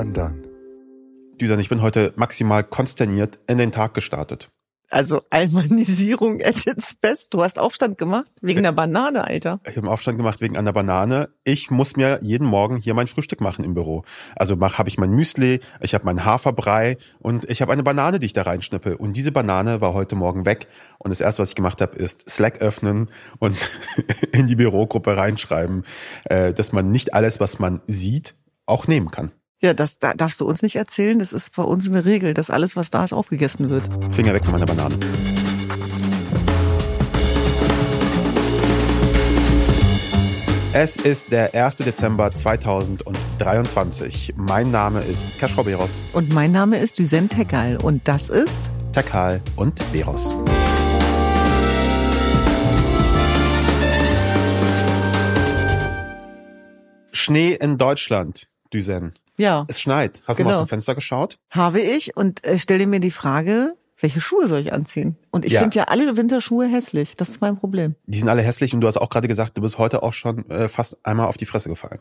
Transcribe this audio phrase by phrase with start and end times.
[0.00, 0.42] undone.
[1.40, 4.50] Düsan, ich bin heute maximal konsterniert in den Tag gestartet.
[4.90, 7.34] Also Almanisierung at its best.
[7.34, 9.60] Du hast Aufstand gemacht wegen der Banane, Alter.
[9.64, 11.28] Ich habe einen Aufstand gemacht wegen einer Banane.
[11.44, 14.02] Ich muss mir jeden Morgen hier mein Frühstück machen im Büro.
[14.34, 18.18] Also mach habe ich mein Müsli, ich habe meinen Haferbrei und ich habe eine Banane,
[18.18, 18.96] die ich da reinschnippe.
[18.96, 20.68] Und diese Banane war heute Morgen weg.
[20.98, 23.70] Und das erste, was ich gemacht habe, ist Slack öffnen und
[24.32, 25.84] in die Bürogruppe reinschreiben,
[26.24, 29.32] äh, dass man nicht alles, was man sieht, auch nehmen kann.
[29.60, 31.18] Ja, das da darfst du uns nicht erzählen.
[31.18, 33.88] Das ist bei uns eine Regel, dass alles, was da ist, aufgegessen wird.
[34.14, 34.96] Finger weg von meiner Banane.
[40.72, 41.78] Es ist der 1.
[41.78, 44.34] Dezember 2023.
[44.36, 46.04] Mein Name ist Kaschrau Beros.
[46.12, 50.36] Und mein Name ist Düsen Tekal und das ist Tekal und Beros.
[57.10, 59.14] Schnee in Deutschland, Düsen.
[59.38, 59.64] Ja.
[59.68, 60.22] Es schneit.
[60.26, 60.54] Hast du Genau.
[60.56, 61.38] mal aus dem Fenster geschaut?
[61.50, 65.16] Habe ich und äh, stell dir mir die Frage, welche Schuhe soll ich anziehen?
[65.30, 65.60] Und ich Ja.
[65.60, 67.16] finde ja alle Winterschuhe hässlich.
[67.16, 67.94] Das ist mein Problem.
[68.06, 70.48] Die sind alle hässlich und du hast auch gerade gesagt, du bist heute auch schon
[70.50, 71.98] äh, fast einmal auf die Fresse gefallen.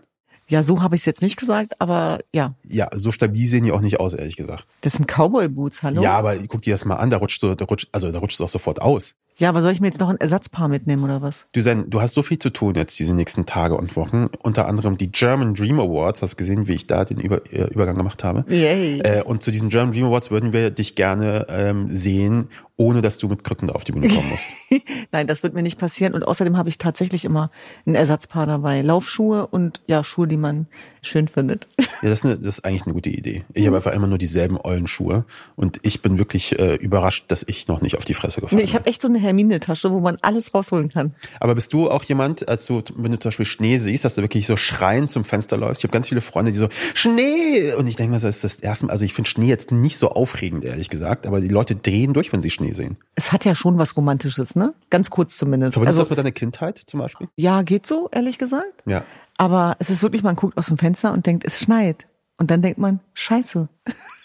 [0.50, 3.72] Ja, so habe ich es jetzt nicht gesagt, aber ja, Ja, so stabil sehen die
[3.74, 4.64] auch nicht aus, ehrlich gesagt.
[4.82, 6.02] das sind Cowboy-Boots, hallo?
[6.02, 8.36] Ja, aber guck dir das mal an, da rutscht so, da rutscht, also da rutscht
[8.36, 9.14] es auch sofort aus.
[9.40, 11.48] Ja, aber soll ich mir jetzt noch ein Ersatzpaar mitnehmen oder was?
[11.54, 14.30] Du, Sen, du hast so viel zu tun jetzt diese nächsten Tage und Wochen.
[14.42, 16.24] Unter anderem die German Dream Awards.
[16.24, 18.46] Hast du gesehen, wie ich da den Über äh, Übergang gemacht habe?
[18.50, 19.00] Yay.
[19.02, 23.17] Äh, und zu diesen German Dream Awards würden wir dich gerne ähm, sehen, ohne dass
[23.17, 24.45] du mit Krücken da auf die Bühne kommen musst.
[25.11, 26.14] Nein, das wird mir nicht passieren.
[26.14, 27.50] Und außerdem habe ich tatsächlich immer
[27.88, 28.81] ein Ersatzpaar dabei.
[28.81, 30.67] Laufschuhe und ja, Schuhe, die man
[31.02, 31.67] schön findet.
[32.03, 33.44] Ja, das ist, eine, das ist eigentlich eine gute Idee.
[33.55, 37.44] Ich habe einfach immer nur dieselben ollen Schuhe und ich bin wirklich äh, überrascht, dass
[37.48, 40.00] ich noch nicht auf die Fresse gefallen Nee, ich habe echt so eine Hermine-Tasche, wo
[40.00, 41.16] man alles rausholen kann.
[41.39, 44.22] Aber bist du auch jemand, als du, wenn du zum Beispiel Schnee siehst, dass du
[44.22, 45.81] wirklich so schreiend zum Fenster läufst?
[45.81, 47.73] Ich habe ganz viele Freunde, die so, Schnee!
[47.73, 49.98] Und ich denke mal, das ist das erste Mal, also ich finde Schnee jetzt nicht
[49.98, 52.98] so aufregend, ehrlich gesagt, aber die Leute drehen durch, wenn sie Schnee sehen.
[53.16, 54.73] Es hat ja schon was Romantisches, ne?
[54.89, 55.76] Ganz kurz zumindest.
[55.78, 57.28] Du Also, das mit deiner Kindheit zum Beispiel?
[57.36, 58.83] ja, geht so, ehrlich gesagt.
[58.86, 59.04] Ja.
[59.38, 62.08] Aber es ist wirklich, man guckt aus dem Fenster und denkt, es schneit.
[62.38, 63.67] Und dann denkt man, scheiße.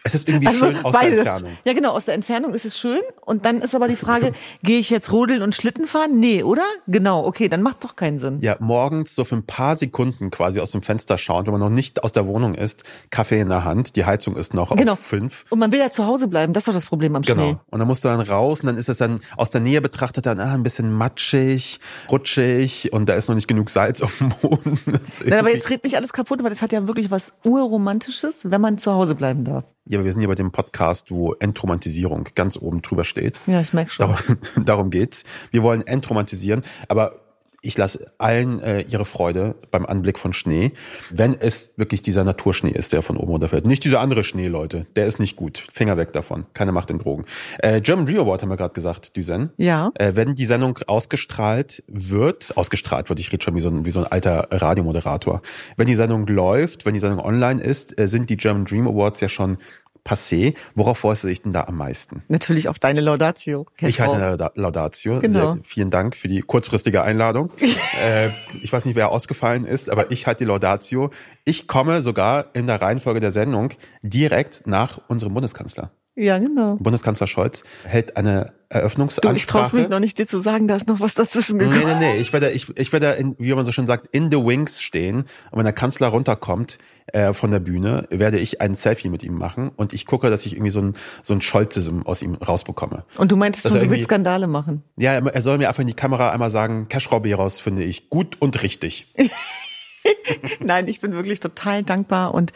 [0.04, 1.52] Es ist irgendwie schön aus der Entfernung.
[1.64, 3.00] Ja, genau, aus der Entfernung ist es schön.
[3.24, 4.32] Und dann ist aber die Frage,
[4.62, 6.18] gehe ich jetzt rodeln und Schlitten fahren?
[6.18, 6.64] Nee, oder?
[6.88, 8.40] Genau, okay, dann macht's doch keinen Sinn.
[8.40, 11.70] Ja, morgens so für ein paar Sekunden quasi aus dem Fenster schauen, wenn man noch
[11.70, 14.92] nicht aus der Wohnung ist, Kaffee in der Hand, die Heizung ist noch Genau.
[14.92, 15.44] auf fünf.
[15.50, 17.34] Und man will ja zu Hause bleiben, das ist doch das Problem am Schnee.
[17.34, 17.60] Genau.
[17.70, 20.26] Und dann musst du dann raus und dann ist es dann aus der Nähe betrachtet
[20.26, 21.78] dann ah, ein bisschen matschig,
[22.10, 24.78] rutschig und da ist noch nicht genug Salz auf dem Boden.
[25.24, 28.60] Nein, aber jetzt red nicht alles kaputt, weil das hat ja wirklich was Urromantisches, wenn
[28.60, 29.64] man zu Hause bleiben darf.
[29.84, 33.40] Ja, aber wir sind hier bei dem Podcast, wo Entromantisierung ganz oben drüber steht.
[33.46, 34.06] Ja, ich merk schon.
[34.08, 35.24] Darum, darum geht's.
[35.50, 37.21] Wir wollen entromantisieren, aber
[37.62, 40.72] ich lasse allen äh, ihre Freude beim Anblick von Schnee,
[41.10, 43.64] wenn es wirklich dieser Naturschnee ist, der von oben runterfällt.
[43.64, 44.86] Nicht dieser andere Schnee, Leute.
[44.96, 45.64] Der ist nicht gut.
[45.72, 46.44] Finger weg davon.
[46.54, 47.24] Keine Macht den Drogen.
[47.58, 49.50] Äh, German Dream Award haben wir gerade gesagt, Düsen.
[49.56, 49.92] Ja.
[49.94, 53.92] Äh, wenn die Sendung ausgestrahlt wird, ausgestrahlt wird, ich rede schon wie so, ein, wie
[53.92, 55.40] so ein alter Radiomoderator.
[55.76, 59.20] Wenn die Sendung läuft, wenn die Sendung online ist, äh, sind die German Dream Awards
[59.20, 59.58] ja schon
[60.04, 60.54] passé.
[60.74, 62.22] Worauf freust du dich denn da am meisten?
[62.28, 63.66] Natürlich auf deine Laudatio.
[63.80, 65.20] Ich halte eine Lauda- Laudatio.
[65.20, 65.54] Genau.
[65.54, 67.50] Sehr, vielen Dank für die kurzfristige Einladung.
[67.60, 68.28] äh,
[68.62, 71.10] ich weiß nicht, wer ausgefallen ist, aber ich halte die Laudatio.
[71.44, 73.70] Ich komme sogar in der Reihenfolge der Sendung
[74.02, 75.90] direkt nach unserem Bundeskanzler.
[76.14, 76.76] Ja, genau.
[76.76, 79.36] Bundeskanzler Scholz hält eine Du, Eröffnungsansprache.
[79.36, 81.98] ich traue mich noch nicht, dir zu sagen, da ist noch was dazwischen Nee, gekommen.
[81.98, 82.16] nee, nee.
[82.16, 85.24] Ich werde, ich, ich werde, in, wie man so schön sagt, in the wings stehen.
[85.50, 86.78] Und wenn der Kanzler runterkommt
[87.08, 89.70] äh, von der Bühne, werde ich ein Selfie mit ihm machen.
[89.76, 93.04] Und ich gucke, dass ich irgendwie so ein, so ein Scholzism aus ihm rausbekomme.
[93.18, 94.82] Und du meintest Dass schon, du willst Skandale machen.
[94.96, 98.40] Ja, er soll mir einfach in die Kamera einmal sagen, Cash Beros finde ich gut
[98.40, 99.12] und richtig.
[100.60, 102.52] Nein, ich bin wirklich total dankbar und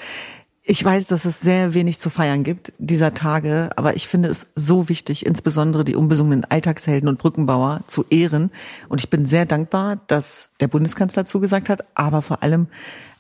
[0.69, 4.49] ich weiß, dass es sehr wenig zu feiern gibt dieser Tage, aber ich finde es
[4.57, 8.51] so wichtig, insbesondere die unbesungenen Alltagshelden und Brückenbauer zu ehren.
[8.89, 12.67] Und ich bin sehr dankbar, dass der Bundeskanzler zugesagt hat, aber vor allem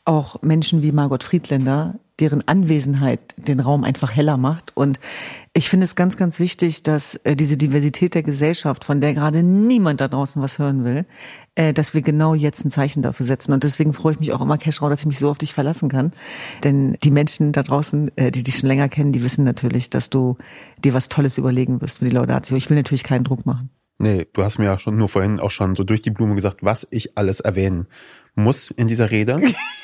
[0.04, 4.74] auch Menschen wie Margot Friedländer, deren Anwesenheit den Raum einfach heller macht.
[4.74, 4.98] Und
[5.52, 9.42] ich finde es ganz, ganz wichtig, dass äh, diese Diversität der Gesellschaft, von der gerade
[9.42, 11.04] niemand da draußen was hören will,
[11.56, 13.52] äh, dass wir genau jetzt ein Zeichen dafür setzen.
[13.52, 15.88] Und deswegen freue ich mich auch immer, Cashrow, dass ich mich so auf dich verlassen
[15.88, 16.12] kann.
[16.64, 20.08] Denn die Menschen da draußen, äh, die dich schon länger kennen, die wissen natürlich, dass
[20.08, 20.38] du
[20.82, 22.56] dir was Tolles überlegen wirst für die Laudatio.
[22.56, 23.70] Ich will natürlich keinen Druck machen.
[23.98, 26.62] Nee, du hast mir ja schon nur vorhin auch schon so durch die Blume gesagt,
[26.62, 27.86] was ich alles erwähnen
[28.34, 29.40] muss in dieser Rede.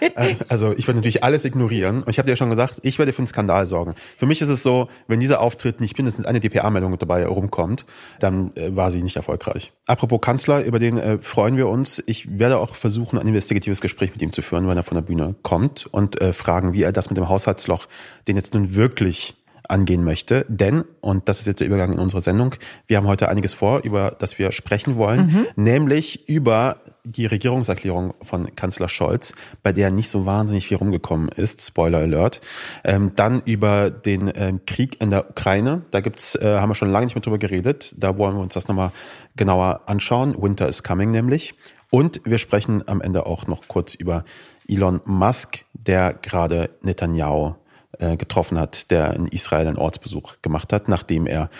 [0.48, 2.02] Also ich werde natürlich alles ignorieren.
[2.02, 3.94] Und ich habe dir ja schon gesagt, ich werde für einen Skandal sorgen.
[4.16, 7.84] Für mich ist es so, wenn dieser Auftritt nicht mindestens eine DPA-Meldung dabei rumkommt,
[8.18, 9.72] dann äh, war sie nicht erfolgreich.
[9.86, 12.02] Apropos Kanzler, über den äh, freuen wir uns.
[12.06, 15.02] Ich werde auch versuchen, ein investigatives Gespräch mit ihm zu führen, wenn er von der
[15.02, 17.86] Bühne kommt und äh, fragen, wie er das mit dem Haushaltsloch,
[18.26, 19.34] den jetzt nun wirklich
[19.70, 20.44] angehen möchte.
[20.48, 22.54] Denn, und das ist jetzt der Übergang in unsere Sendung,
[22.86, 25.46] wir haben heute einiges vor, über das wir sprechen wollen, mhm.
[25.62, 31.66] nämlich über die Regierungserklärung von Kanzler Scholz, bei der nicht so wahnsinnig viel rumgekommen ist,
[31.66, 32.40] Spoiler Alert.
[32.84, 36.90] Ähm, dann über den ähm, Krieg in der Ukraine, da gibt's, äh, haben wir schon
[36.90, 38.92] lange nicht mehr drüber geredet, da wollen wir uns das nochmal
[39.36, 40.34] genauer anschauen.
[40.40, 41.54] Winter is coming nämlich.
[41.90, 44.24] Und wir sprechen am Ende auch noch kurz über
[44.68, 47.54] Elon Musk, der gerade Netanyahu
[48.00, 51.50] äh, getroffen hat, der in Israel einen Ortsbesuch gemacht hat, nachdem er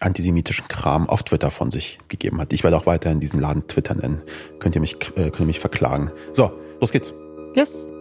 [0.00, 2.52] antisemitischen Kram auf Twitter von sich gegeben hat.
[2.52, 4.22] Ich werde auch weiterhin diesen Laden Twitter nennen.
[4.58, 6.10] Könnt ihr mich, äh, könnt ihr mich verklagen.
[6.32, 7.12] So, los geht's.
[7.54, 7.92] Yes.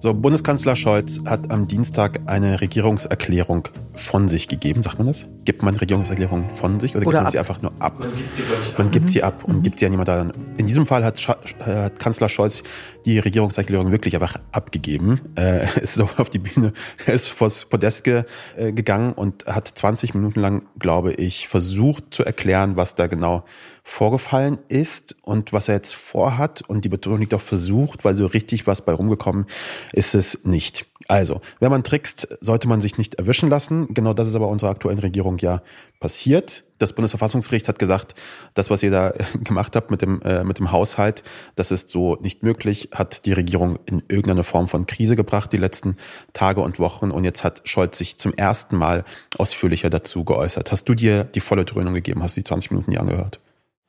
[0.00, 3.66] So, Bundeskanzler Scholz hat am Dienstag eine Regierungserklärung
[3.96, 4.80] von sich gegeben.
[4.84, 5.26] Sagt man das?
[5.44, 7.32] Gibt man Regierungserklärungen von sich oder, oder gibt man ab.
[7.32, 7.98] sie einfach nur ab?
[7.98, 9.62] Man gibt sie, ich, man gibt sie ab und mhm.
[9.64, 10.32] gibt sie an jemand anderen.
[10.56, 12.62] In diesem Fall hat, Sch äh, hat Kanzler Scholz
[13.06, 15.20] die Regierungserklärung wirklich einfach abgegeben.
[15.34, 16.72] Äh, er ist auf die Bühne,
[17.04, 18.22] er ist vors Podest ge,
[18.56, 23.44] äh, gegangen und hat 20 Minuten lang, glaube ich, versucht zu erklären, was da genau
[23.88, 26.62] vorgefallen ist und was er jetzt vorhat.
[26.68, 29.46] Und die Betonung liegt auf versucht, weil so richtig was bei rumgekommen
[29.92, 30.84] ist es nicht.
[31.08, 33.94] Also, wenn man trickst, sollte man sich nicht erwischen lassen.
[33.94, 35.62] Genau das ist aber unserer aktuellen Regierung ja
[36.00, 36.64] passiert.
[36.78, 38.14] Das Bundesverfassungsgericht hat gesagt,
[38.52, 41.22] das, was ihr da gemacht habt mit dem, äh, mit dem Haushalt,
[41.56, 45.56] das ist so nicht möglich, hat die Regierung in irgendeine Form von Krise gebracht die
[45.56, 45.96] letzten
[46.34, 47.10] Tage und Wochen.
[47.10, 49.04] Und jetzt hat Scholz sich zum ersten Mal
[49.38, 50.70] ausführlicher dazu geäußert.
[50.70, 52.22] Hast du dir die volle Dröhnung gegeben?
[52.22, 53.40] Hast du die 20 Minuten nie angehört?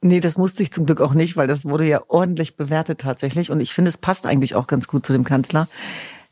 [0.02, 3.52] Nee, das musste ich zum Glück auch nicht, weil das wurde ja ordentlich bewertet tatsächlich.
[3.52, 5.68] Und ich finde, es passt eigentlich auch ganz gut zu dem Kanzler.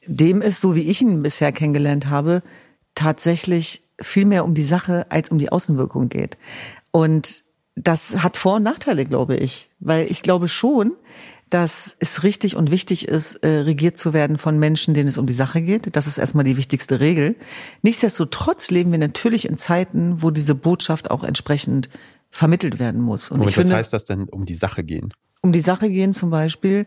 [0.06, 2.44] Dem ist, so wie ich ihn bisher kennengelernt habe,
[2.96, 6.38] tatsächlich viel mehr um die Sache als um die Außenwirkung geht.
[6.92, 7.44] Und
[7.76, 9.70] das hat Vor- und Nachteile, glaube ich.
[9.80, 10.94] Weil ich glaube schon,
[11.50, 15.28] dass es richtig und wichtig ist, äh, regiert zu werden von Menschen, denen es um
[15.28, 15.96] die Sache geht.
[15.96, 17.36] Das ist erstmal die wichtigste Regel.
[17.82, 21.90] Nichtsdestotrotz leben wir natürlich in Zeiten, wo diese Botschaft auch entsprechend
[22.30, 23.32] vermittelt werden muss.
[23.32, 25.14] Und Moment, ich finde, was heißt das denn um die Sache gehen?
[25.42, 26.86] Um die Sache gehen zum Beispiel,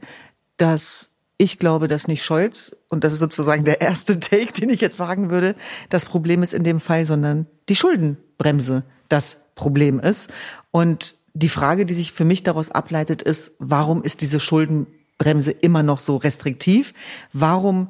[0.56, 4.80] dass ich glaube, dass nicht Scholz, und das ist sozusagen der erste Take, den ich
[4.80, 5.54] jetzt wagen würde,
[5.88, 10.30] das Problem ist in dem Fall, sondern die Schuldenbremse das Problem ist.
[10.70, 15.82] Und die Frage, die sich für mich daraus ableitet, ist, warum ist diese Schuldenbremse immer
[15.82, 16.92] noch so restriktiv?
[17.32, 17.88] Warum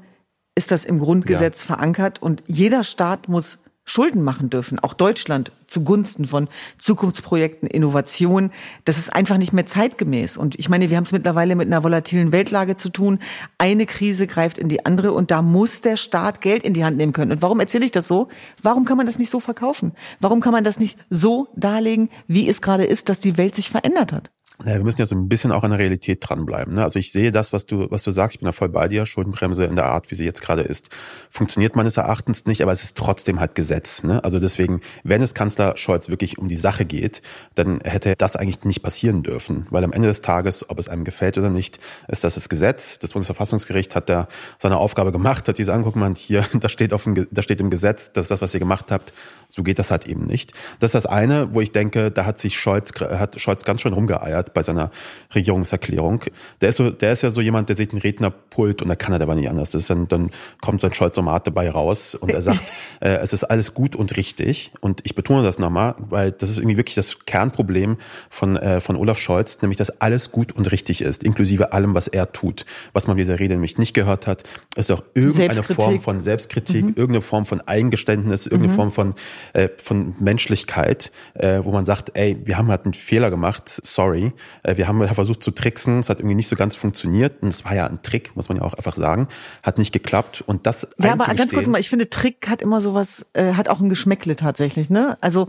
[0.54, 1.74] ist das im Grundgesetz ja.
[1.74, 2.22] verankert?
[2.22, 6.48] Und jeder Staat muss Schulden machen dürfen, auch Deutschland zugunsten von
[6.78, 8.50] Zukunftsprojekten, Innovationen.
[8.84, 10.36] Das ist einfach nicht mehr zeitgemäß.
[10.36, 13.18] Und ich meine, wir haben es mittlerweile mit einer volatilen Weltlage zu tun.
[13.58, 16.98] Eine Krise greift in die andere und da muss der Staat Geld in die Hand
[16.98, 17.32] nehmen können.
[17.32, 18.28] Und warum erzähle ich das so?
[18.62, 19.92] Warum kann man das nicht so verkaufen?
[20.20, 23.70] Warum kann man das nicht so darlegen, wie es gerade ist, dass die Welt sich
[23.70, 24.30] verändert hat?
[24.66, 26.74] Ja, wir müssen ja so ein bisschen auch an der Realität dranbleiben.
[26.74, 26.82] Ne?
[26.82, 29.06] Also ich sehe das, was du, was du sagst, ich bin da voll bei dir.
[29.06, 30.90] Schuldenbremse in der Art, wie sie jetzt gerade ist,
[31.30, 34.02] funktioniert meines Erachtens nicht, aber es ist trotzdem halt Gesetz.
[34.02, 34.22] Ne?
[34.22, 37.22] Also deswegen, wenn es Kanzler Scholz wirklich um die Sache geht,
[37.54, 39.66] dann hätte das eigentlich nicht passieren dürfen.
[39.70, 41.78] Weil am Ende des Tages, ob es einem gefällt oder nicht,
[42.08, 42.98] ist das das Gesetz.
[42.98, 47.04] Das Bundesverfassungsgericht hat da seine Aufgabe gemacht, hat diese angucken, man hier, da steht auf
[47.04, 49.14] dem, da steht im Gesetz, das ist das, was ihr gemacht habt.
[49.48, 50.52] So geht das halt eben nicht.
[50.78, 53.92] Das ist das eine, wo ich denke, da hat sich Scholz, hat Scholz ganz schön
[53.92, 54.90] rumgeeiert bei seiner
[55.34, 56.22] Regierungserklärung.
[56.60, 59.12] Der ist so, der ist ja so jemand, der sieht einen Rednerpult und da kann
[59.12, 59.70] er aber nicht anders.
[59.70, 60.30] Das ist dann, dann
[60.60, 62.60] kommt sein Scholz-Omat dabei raus und er sagt,
[63.00, 64.72] äh, es ist alles gut und richtig.
[64.80, 67.96] Und ich betone das nochmal, weil das ist irgendwie wirklich das Kernproblem
[68.28, 72.08] von, äh, von Olaf Scholz, nämlich, dass alles gut und richtig ist, inklusive allem, was
[72.08, 72.64] er tut.
[72.92, 74.44] Was man dieser Rede nämlich nicht gehört hat,
[74.76, 76.94] ist auch irgendeine Form von Selbstkritik, mhm.
[76.96, 78.76] irgendeine Form von Eingeständnis, irgendeine mhm.
[78.76, 79.14] Form von
[79.52, 84.32] äh, von Menschlichkeit, äh, wo man sagt, ey, wir haben halt einen Fehler gemacht, sorry,
[84.64, 87.42] wir haben versucht zu tricksen, es hat irgendwie nicht so ganz funktioniert.
[87.42, 89.28] Und es war ja ein Trick, muss man ja auch einfach sagen,
[89.62, 90.42] hat nicht geklappt.
[90.46, 93.68] Und das Ja, aber ganz kurz mal, ich finde Trick hat immer sowas, äh, hat
[93.68, 95.16] auch ein Geschmäckle tatsächlich, ne?
[95.20, 95.48] Also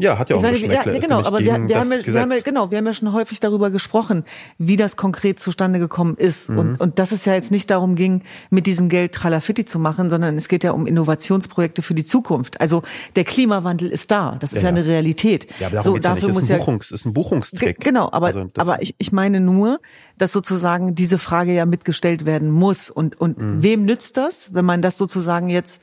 [0.00, 2.32] ja, hat ja auch ich meine, ja, ja, genau, aber wir, wir, haben, wir, haben,
[2.42, 4.24] genau, wir haben ja schon häufig darüber gesprochen,
[4.58, 6.48] wie das konkret zustande gekommen ist.
[6.48, 6.58] Mhm.
[6.58, 10.10] Und, und dass es ja jetzt nicht darum ging, mit diesem Geld Tralafitti zu machen,
[10.10, 12.60] sondern es geht ja um Innovationsprojekte für die Zukunft.
[12.60, 12.82] Also
[13.16, 15.46] der Klimawandel ist da, das ist ja, ja eine Realität.
[15.60, 17.80] Ja, aber so, dafür ja muss ist ein Buchungs, ist ein Buchungstrick.
[17.80, 19.78] Genau, aber, also aber ich, ich meine nur,
[20.16, 22.90] dass sozusagen diese Frage ja mitgestellt werden muss.
[22.90, 23.62] Und, und mhm.
[23.62, 25.82] wem nützt das, wenn man das sozusagen jetzt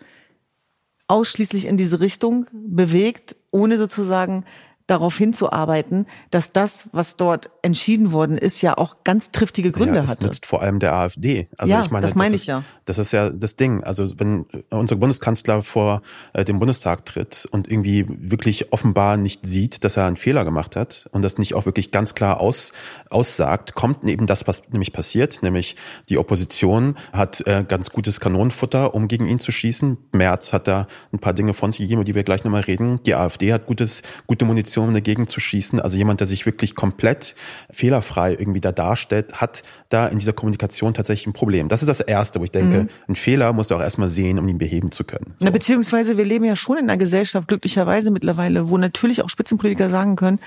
[1.07, 4.43] ausschließlich in diese Richtung bewegt, ohne sozusagen
[4.87, 10.03] darauf hinzuarbeiten, dass das, was dort entschieden worden ist, ja auch ganz triftige Gründe ja,
[10.03, 10.25] es hatte.
[10.25, 11.49] nutzt vor allem der AfD.
[11.57, 12.63] Also ja, ich meine, das meine ich ist, ja.
[12.85, 13.83] Das ist ja das Ding.
[13.83, 16.01] Also wenn unser Bundeskanzler vor
[16.33, 20.77] äh, dem Bundestag tritt und irgendwie wirklich offenbar nicht sieht, dass er einen Fehler gemacht
[20.77, 22.71] hat und das nicht auch wirklich ganz klar aus,
[23.09, 25.75] aussagt, kommt eben das, was nämlich passiert, nämlich
[26.07, 29.97] die Opposition hat äh, ganz gutes Kanonenfutter, um gegen ihn zu schießen.
[30.13, 33.01] Merz hat da ein paar Dinge von sich gegeben, über die wir gleich nochmal reden.
[33.03, 35.79] Die AfD hat gutes, gute Munition Munition dagegen zu schießen.
[35.79, 37.35] Also jemand, der sich wirklich komplett
[37.69, 41.67] fehlerfrei irgendwie da darstellt, hat da in dieser Kommunikation tatsächlich ein Problem.
[41.67, 42.89] Das ist das Erste, wo ich denke, mhm.
[43.07, 45.33] einen Fehler musst du auch erstmal sehen, um ihn beheben zu können.
[45.39, 45.45] So.
[45.45, 49.89] Na, beziehungsweise wir leben ja schon in einer Gesellschaft, glücklicherweise mittlerweile, wo natürlich auch Spitzenpolitiker
[49.89, 50.39] sagen können,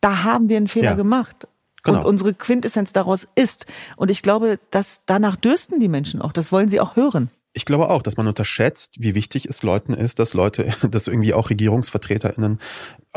[0.00, 0.94] da haben wir einen Fehler ja.
[0.94, 1.48] gemacht.
[1.84, 2.00] Genau.
[2.00, 3.66] Und unsere Quintessenz daraus ist.
[3.96, 6.32] Und ich glaube, dass danach dürsten die Menschen auch.
[6.32, 7.30] Das wollen sie auch hören.
[7.58, 11.34] Ich glaube auch, dass man unterschätzt, wie wichtig es Leuten ist, dass Leute, dass irgendwie
[11.34, 12.58] auch RegierungsvertreterInnen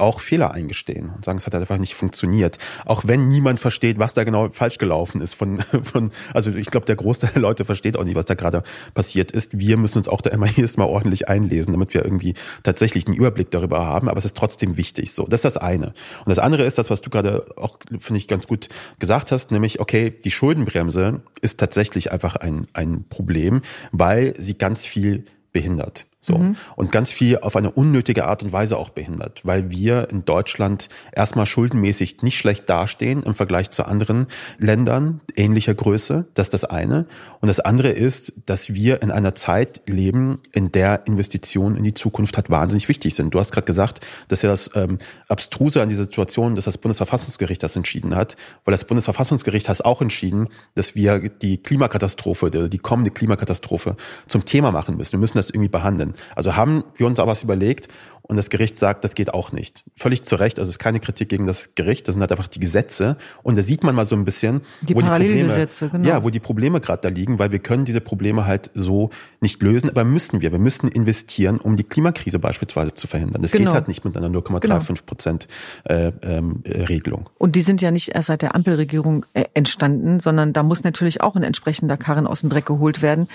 [0.02, 2.58] auch Fehler eingestehen und sagen, es hat einfach nicht funktioniert.
[2.86, 6.86] Auch wenn niemand versteht, was da genau falsch gelaufen ist von, von also ich glaube,
[6.86, 9.58] der Großteil der Leute versteht auch nicht, was da gerade passiert ist.
[9.58, 13.16] Wir müssen uns auch da immer jedes Mal ordentlich einlesen, damit wir irgendwie tatsächlich einen
[13.16, 14.10] Überblick darüber haben.
[14.10, 15.26] Aber es ist trotzdem wichtig so.
[15.26, 15.88] Das ist das eine.
[15.88, 19.52] Und das andere ist das, was du gerade auch, finde ich, ganz gut gesagt hast,
[19.52, 26.06] nämlich, okay, die Schuldenbremse ist tatsächlich einfach ein, ein Problem, weil sie ganz viel behindert.
[26.24, 26.38] So.
[26.38, 26.56] Mhm.
[26.76, 30.88] Und ganz viel auf eine unnötige Art und Weise auch behindert, weil wir in Deutschland
[31.12, 34.28] erstmal schuldenmäßig nicht schlecht dastehen im Vergleich zu anderen
[34.60, 36.28] Ländern ähnlicher Größe.
[36.36, 37.08] Das ist das eine.
[37.40, 41.96] Und das andere ist, dass wir in einer Zeit leben, in der Investitionen in die
[41.96, 43.34] Zukunft halt wahnsinnig wichtig sind.
[43.34, 47.64] Du hast gerade gesagt, dass ja das ähm, Abstruse an dieser Situation, dass das Bundesverfassungsgericht
[47.64, 53.10] das entschieden hat, weil das Bundesverfassungsgericht hat auch entschieden, dass wir die Klimakatastrophe, die kommende
[53.10, 53.96] Klimakatastrophe
[54.28, 55.14] zum Thema machen müssen.
[55.14, 56.11] Wir müssen das irgendwie behandeln.
[56.36, 57.88] Also haben wir uns aber was überlegt
[58.32, 59.84] und das Gericht sagt, das geht auch nicht.
[59.98, 62.48] Völlig zu Recht, also es ist keine Kritik gegen das Gericht, das sind halt einfach
[62.48, 66.04] die Gesetze und da sieht man mal so ein bisschen, die wo Parallelgesetze, die Probleme,
[66.06, 66.18] genau.
[66.18, 69.10] ja, wo die Probleme gerade da liegen, weil wir können diese Probleme halt so
[69.42, 70.54] nicht lösen, aber müssen wir.
[70.54, 73.42] Wir müssen investieren, um die Klimakrise beispielsweise zu verhindern.
[73.42, 73.66] Das genau.
[73.66, 74.80] geht halt nicht mit einer 0,35 genau.
[75.06, 75.48] Prozent
[75.84, 77.30] äh, ähm, Regelung.
[77.38, 81.20] Und die sind ja nicht erst seit der Ampelregierung äh, entstanden, sondern da muss natürlich
[81.20, 83.28] auch ein entsprechender Karren aus dem Dreck geholt werden.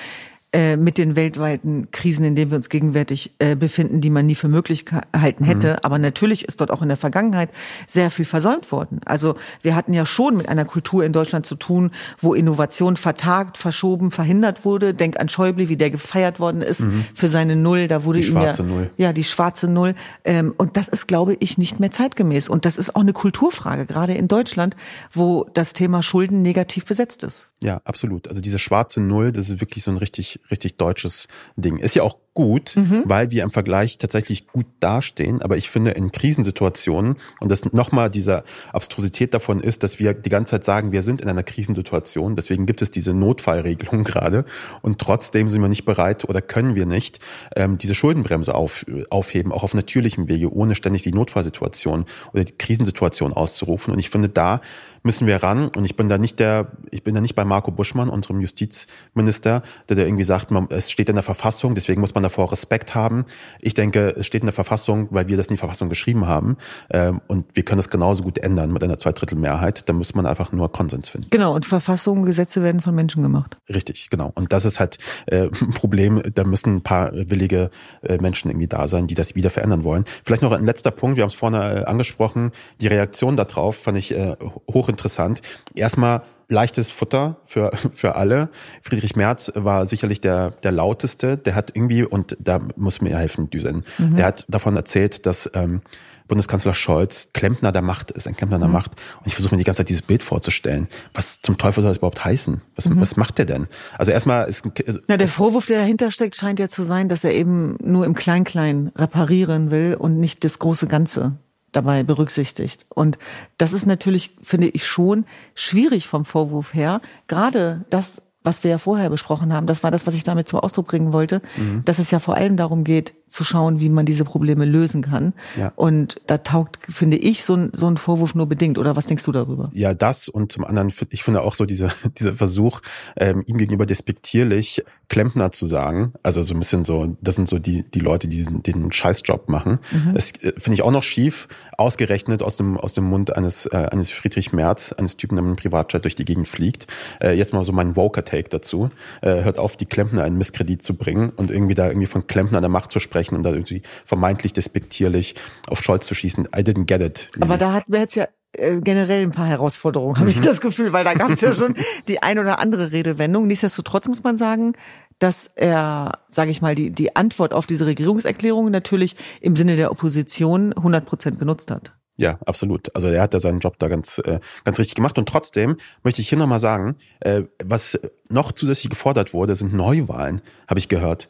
[0.57, 4.35] Äh, mit den weltweiten Krisen, in denen wir uns gegenwärtig äh, befinden, die man nie
[4.35, 5.73] für möglich gehalten hätte.
[5.73, 5.79] Mhm.
[5.83, 7.51] Aber natürlich ist dort auch in der Vergangenheit
[7.87, 9.03] sehr viel versäumt worden.
[9.05, 13.59] Also wir hatten ja schon mit einer Kultur in Deutschland zu tun, wo Innovation vertagt,
[13.59, 14.95] verschoben, verhindert wurde.
[14.95, 17.05] Denk an Schäuble, wie der gefeiert worden ist mhm.
[17.15, 17.87] für seine Null.
[17.87, 18.91] Da wurde die ihm schwarze ja, Null.
[18.97, 19.95] ja die schwarze Null.
[20.25, 22.49] Ähm, und das ist, glaube ich, nicht mehr zeitgemäß.
[22.49, 24.75] Und das ist auch eine Kulturfrage, gerade in Deutschland,
[25.13, 27.51] wo das Thema Schulden negativ besetzt ist.
[27.63, 28.27] Ja, absolut.
[28.29, 31.79] Also diese schwarze Null, das ist wirklich so ein richtig richtig deutsches Ding.
[31.79, 33.03] Ist ja auch gut, mhm.
[33.07, 35.43] weil wir im Vergleich tatsächlich gut dastehen.
[35.43, 40.29] Aber ich finde in Krisensituationen, und das nochmal diese Abstrusität davon ist, dass wir die
[40.29, 42.37] ganze Zeit sagen, wir sind in einer Krisensituation.
[42.37, 44.45] Deswegen gibt es diese Notfallregelung gerade.
[44.83, 47.19] Und trotzdem sind wir nicht bereit oder können wir nicht
[47.57, 52.53] ähm, diese Schuldenbremse auf, aufheben, auch auf natürlichem Wege, ohne ständig die Notfallsituation oder die
[52.57, 53.95] Krisensituation auszurufen.
[53.95, 54.61] Und ich finde, da
[55.07, 55.69] müssen wir ran.
[55.69, 59.63] Und ich bin da nicht der, ich bin da nicht bei Marco Buschmann, unserem Justizminister,
[59.89, 62.95] der da irgendwie sagt, man, es steht in der Verfassung, deswegen muss man davor Respekt
[62.95, 63.25] haben.
[63.61, 66.57] Ich denke, es steht in der Verfassung, weil wir das in die Verfassung geschrieben haben.
[66.91, 69.89] Ähm, und wir können es genauso gut ändern mit einer Zweidrittelmehrheit.
[69.89, 71.29] Da muss man einfach nur Konsens finden.
[71.31, 73.57] Genau, und Verfassungen, Gesetze werden von Menschen gemacht.
[73.69, 74.33] Richtig, genau.
[74.35, 76.23] Und das ist halt äh, ein Problem.
[76.35, 77.71] Da müssen ein paar willige
[78.03, 80.05] äh, Menschen irgendwie da sein, die das wieder verändern wollen.
[80.25, 81.17] Vielleicht noch ein letzter Punkt.
[81.17, 82.53] Wir haben es vorne äh, angesprochen.
[82.81, 84.37] Die Reaktion darauf fand ich äh,
[84.73, 85.43] hochinteressant.
[85.75, 88.49] Erstmal leichtes Futter für, für alle.
[88.83, 91.37] Friedrich Merz war sicherlich der, der lauteste.
[91.37, 94.17] Der hat irgendwie, und da muss mir helfen, Düsen, mhm.
[94.17, 95.83] der hat davon erzählt, dass ähm,
[96.29, 98.75] Bundeskanzler Scholz Klempner der Macht ist, ein Klempner der mhm.
[98.75, 98.93] Macht.
[99.19, 100.89] Und ich versuche mir die ganze Zeit dieses Bild vorzustellen.
[101.15, 102.61] Was zum Teufel soll das überhaupt heißen?
[102.75, 103.01] Was, mhm.
[103.01, 103.69] was macht der denn?
[103.97, 104.65] Also erstmal ist...
[104.87, 108.05] Also Na, der Vorwurf, der dahinter steckt, scheint ja zu sein, dass er eben nur
[108.05, 111.37] im Klein-Klein reparieren will und nicht das große Ganze
[111.77, 112.87] dabei berücksichtigt.
[112.89, 113.19] Und
[113.59, 117.01] das ist natürlich, finde ich, schon schwierig vom Vorwurf her.
[117.29, 120.61] Gerade das, was wir ja vorher besprochen haben, das war das, was ich damit zum
[120.61, 121.83] Ausdruck bringen wollte, mhm.
[121.85, 125.33] dass es ja vor allem darum geht, zu schauen, wie man diese Probleme lösen kann.
[125.59, 125.73] Ja.
[125.75, 128.79] Und da taugt, finde ich, so ein, so ein Vorwurf nur bedingt.
[128.79, 129.71] Oder was denkst du darüber?
[129.73, 132.81] Ja, das und zum anderen, ich finde auch so diese, dieser Versuch,
[133.17, 136.13] ähm, ihm gegenüber despektierlich Klempner zu sagen.
[136.23, 139.49] Also so ein bisschen so, das sind so die, die Leute, die diesen, den Scheißjob
[139.49, 139.81] machen.
[139.91, 140.15] Mhm.
[140.15, 143.89] Das äh, finde ich auch noch schief, ausgerechnet aus dem, aus dem Mund eines, äh,
[143.91, 146.87] eines Friedrich Merz, eines Typen, der mit einem Privatjet durch die Gegend fliegt.
[147.21, 148.91] Äh, jetzt mal so mein Woker-Take dazu.
[149.21, 152.61] Äh, hört auf, die Klempner einen Misskredit zu bringen und irgendwie da irgendwie von Klempner
[152.61, 155.35] der Macht zu sprechen sprechen und da irgendwie vermeintlich despektierlich
[155.69, 156.49] auf Scholz zu schießen.
[156.55, 157.31] I didn't get it.
[157.41, 160.43] Aber da hat wir jetzt ja äh, generell ein paar Herausforderungen, habe ich mhm.
[160.43, 161.75] das Gefühl, weil da gab es ja schon
[162.09, 163.47] die ein oder andere Redewendung.
[163.47, 164.75] Nichtsdestotrotz muss man sagen,
[165.19, 169.91] dass er, sage ich mal, die, die Antwort auf diese Regierungserklärung natürlich im Sinne der
[169.91, 171.95] Opposition 100 Prozent genutzt hat.
[172.19, 172.95] Ja, absolut.
[172.95, 175.19] Also er hat ja seinen Job da ganz, äh, ganz richtig gemacht.
[175.19, 180.43] Und trotzdem möchte ich hier nochmal sagen, äh, was noch zusätzlich gefordert wurde, sind Neuwahlen,
[180.67, 181.29] habe ich gehört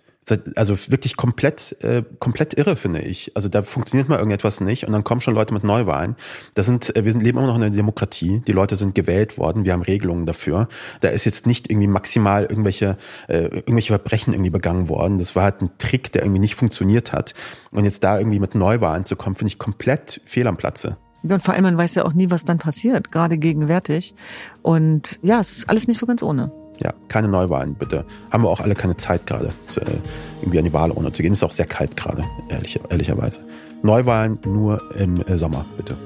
[0.57, 3.33] also wirklich komplett, äh, komplett irre, finde ich.
[3.35, 6.17] Also da funktioniert mal irgendetwas nicht und dann kommen schon Leute mit Neuwahlen.
[6.55, 8.43] Das sind, äh, wir sind, leben immer noch in einer Demokratie.
[8.47, 9.65] Die Leute sind gewählt worden.
[9.65, 10.69] Wir haben Regelungen dafür.
[11.01, 12.97] Da ist jetzt nicht irgendwie maximal irgendwelche,
[13.29, 15.19] äh, irgendwelche Verbrechen irgendwie begangen worden.
[15.19, 17.35] Das war halt ein Trick, der irgendwie nicht funktioniert hat.
[17.71, 20.97] Und jetzt da irgendwie mit Neuwahlen zu kommen, finde ich komplett fehl am Platze.
[21.23, 24.15] Und vor allem, man weiß ja auch nie, was dann passiert, gerade gegenwärtig.
[24.63, 26.53] Und ja, es ist alles nicht so ganz ohne.
[26.79, 28.05] Ja, keine Neuwahlen, bitte.
[28.31, 29.81] Haben wir auch alle keine Zeit gerade, äh,
[30.41, 31.33] irgendwie an die Wahlurne zu gehen.
[31.33, 33.41] Ist auch sehr kalt gerade, ehrlich, ehrlicherweise.
[33.83, 35.97] Neuwahlen nur im äh, Sommer, bitte.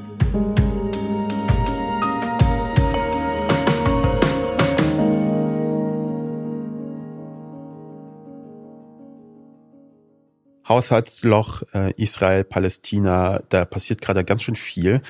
[10.69, 15.03] Haushaltsloch, äh, Israel, Palästina, da passiert gerade ganz schön viel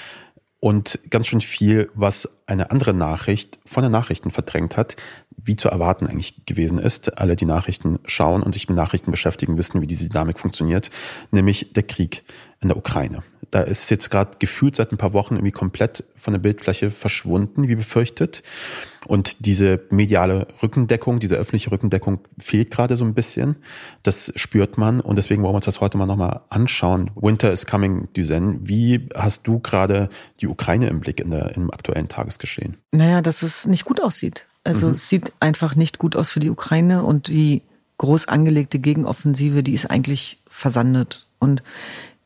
[0.58, 4.96] und ganz schön viel, was eine andere Nachricht von den Nachrichten verdrängt hat,
[5.44, 7.18] wie zu erwarten eigentlich gewesen ist.
[7.18, 10.90] Alle, die Nachrichten schauen und sich mit Nachrichten beschäftigen, wissen, wie diese Dynamik funktioniert,
[11.30, 12.25] nämlich der Krieg
[12.60, 13.22] in der Ukraine.
[13.50, 17.66] Da ist jetzt gerade gefühlt seit ein paar Wochen irgendwie komplett von der Bildfläche verschwunden,
[17.66, 18.42] wie befürchtet.
[19.06, 23.56] Und diese mediale Rückendeckung, diese öffentliche Rückendeckung fehlt gerade so ein bisschen.
[24.02, 27.10] Das spürt man und deswegen wollen wir uns das heute mal nochmal anschauen.
[27.16, 28.60] Winter is coming, Duzen.
[28.68, 32.76] Wie hast du gerade die Ukraine im Blick in der, im aktuellen Tagesgeschehen?
[32.92, 34.46] Naja, dass es nicht gut aussieht.
[34.62, 34.94] Also mhm.
[34.94, 37.62] es sieht einfach nicht gut aus für die Ukraine und die
[37.98, 41.26] groß angelegte Gegenoffensive, die ist eigentlich versandet.
[41.38, 41.62] Und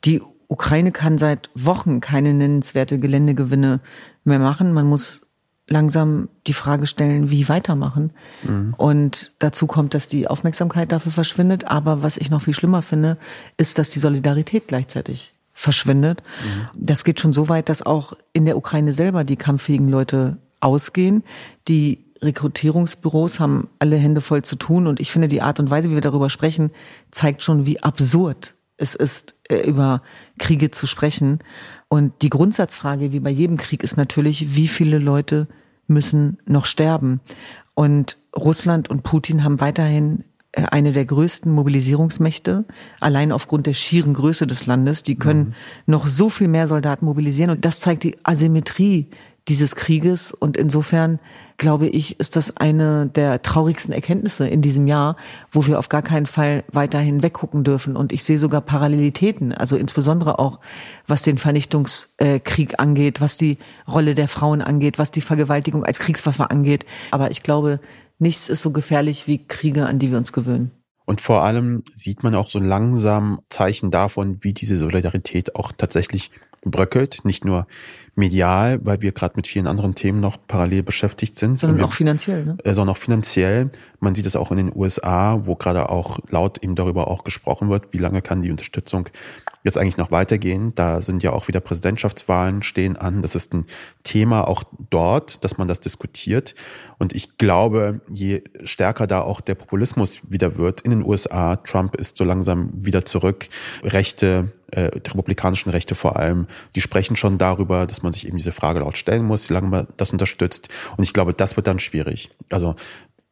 [0.05, 3.81] die Ukraine kann seit Wochen keine nennenswerte Geländegewinne
[4.25, 4.73] mehr machen.
[4.73, 5.23] Man muss
[5.67, 8.13] langsam die Frage stellen, wie weitermachen.
[8.43, 8.75] Mhm.
[8.77, 11.67] Und dazu kommt, dass die Aufmerksamkeit dafür verschwindet.
[11.67, 13.17] Aber was ich noch viel schlimmer finde,
[13.57, 16.23] ist, dass die Solidarität gleichzeitig verschwindet.
[16.45, 16.69] Mhm.
[16.75, 21.25] Das geht schon so weit, dass auch in der Ukraine selber die kampffähigen Leute ausgehen.
[21.69, 24.87] Die Rekrutierungsbüros haben alle Hände voll zu tun.
[24.87, 26.71] Und ich finde, die Art und Weise, wie wir darüber sprechen,
[27.11, 30.03] zeigt schon, wie absurd es ist, äh, über
[30.39, 31.39] Kriege zu sprechen.
[31.89, 35.49] Und die Grundsatzfrage, wie bei jedem Krieg, ist natürlich, wie viele Leute
[35.87, 37.21] müssen noch sterben?
[37.75, 42.65] Und Russland und Putin haben weiterhin äh, eine der größten Mobilisierungsmächte,
[43.01, 45.03] allein aufgrund der schieren Größe des Landes.
[45.03, 45.55] Die können mhm.
[45.87, 47.51] noch so viel mehr Soldaten mobilisieren.
[47.51, 49.11] Und das zeigt die Asymmetrie
[49.49, 50.33] dieses Krieges.
[50.33, 51.19] Und insofern
[51.57, 55.17] glaube ich, ist das eine der traurigsten Erkenntnisse in diesem Jahr,
[55.53, 57.97] wo wir auf gar keinen Fall weiterhin weggucken dürfen.
[57.97, 60.61] Und ich sehe sogar Parallelitäten, also insbesondere auch
[61.07, 66.51] was den Vernichtungskrieg angeht, was die Rolle der Frauen angeht, was die Vergewaltigung als Kriegswaffe
[66.51, 66.87] angeht.
[67.11, 67.81] Aber ich glaube,
[68.19, 70.71] nichts ist so gefährlich wie Kriege, an die wir uns gewöhnen.
[71.07, 76.31] Und vor allem sieht man auch so langsam Zeichen davon, wie diese Solidarität auch tatsächlich
[76.71, 77.25] bröckelt.
[77.25, 77.67] Nicht nur
[78.17, 81.59] medial, weil wir gerade mit vielen anderen Themen noch parallel beschäftigt sind.
[81.59, 82.57] Sondern wir, auch finanziell, ne?
[82.65, 83.71] Sondern auch finanziell.
[84.01, 87.71] Man sieht es auch in den USA, wo gerade auch laut eben darüber auch gesprochen
[87.71, 89.09] wird, wie lange kann die Unterstützung
[89.65, 90.75] jetzt eigentlich noch weitergehen.
[90.75, 93.23] Da sind ja auch wieder Präsidentschaftswahlen stehen an.
[93.23, 93.67] Das ist ein
[94.03, 96.55] Thema auch dort, dass man das diskutiert.
[96.99, 101.97] Und ich glaube, je stärker da auch der Populismus wieder wird in den USA, Trump
[101.97, 103.49] ist so langsam wieder zurück,
[103.83, 108.37] Rechte, äh, die republikanischen Rechte vor allem, die sprechen schon darüber, dass man sich eben
[108.37, 110.69] diese Frage laut stellen muss, wie lange man das unterstützt.
[110.97, 112.31] Und ich glaube, das wird dann schwierig.
[112.51, 112.75] Also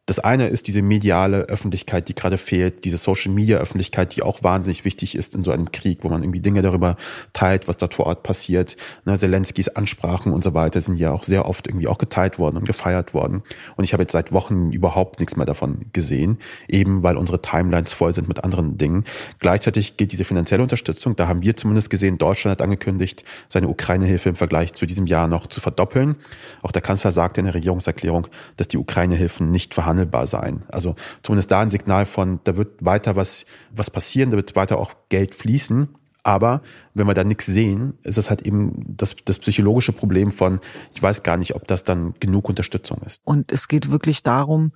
[0.05, 4.43] das eine ist diese mediale Öffentlichkeit, die gerade fehlt, diese Social Media Öffentlichkeit, die auch
[4.43, 6.97] wahnsinnig wichtig ist in so einem Krieg, wo man irgendwie Dinge darüber
[7.31, 8.75] teilt, was dort vor Ort passiert.
[9.05, 12.57] Ne, Zelenskis Ansprachen und so weiter sind ja auch sehr oft irgendwie auch geteilt worden
[12.57, 13.43] und gefeiert worden.
[13.77, 16.37] Und ich habe jetzt seit Wochen überhaupt nichts mehr davon gesehen,
[16.67, 19.05] eben weil unsere Timelines voll sind mit anderen Dingen.
[19.39, 24.27] Gleichzeitig gilt diese finanzielle Unterstützung, da haben wir zumindest gesehen, Deutschland hat angekündigt, seine Ukraine-Hilfe
[24.27, 26.17] im Vergleich zu diesem Jahr noch zu verdoppeln.
[26.61, 30.63] Auch der Kanzler sagte in der Regierungserklärung, dass die Ukraine-Hilfen nicht vorhanden verhandelbar sein.
[30.69, 34.79] Also zumindest da ein Signal von, da wird weiter was, was passieren, da wird weiter
[34.79, 35.89] auch Geld fließen.
[36.23, 36.61] Aber
[36.93, 40.61] wenn wir da nichts sehen, ist es halt eben das, das psychologische Problem von,
[40.93, 43.19] ich weiß gar nicht, ob das dann genug Unterstützung ist.
[43.25, 44.71] Und es geht wirklich darum,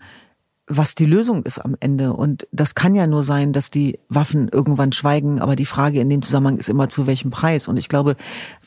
[0.70, 2.12] was die Lösung ist am Ende.
[2.12, 5.40] Und das kann ja nur sein, dass die Waffen irgendwann schweigen.
[5.40, 7.70] Aber die Frage in dem Zusammenhang ist immer, zu welchem Preis.
[7.70, 8.18] Und ich glaube,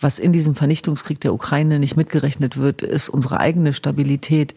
[0.00, 4.54] was in diesem Vernichtungskrieg der Ukraine nicht mitgerechnet wird, ist unsere eigene Stabilität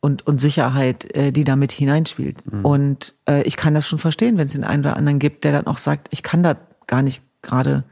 [0.00, 2.52] und, und Sicherheit, äh, die damit hineinspielt.
[2.52, 2.64] Mhm.
[2.64, 5.52] Und äh, ich kann das schon verstehen, wenn es den einen oder anderen gibt, der
[5.52, 7.84] dann auch sagt, ich kann da gar nicht gerade,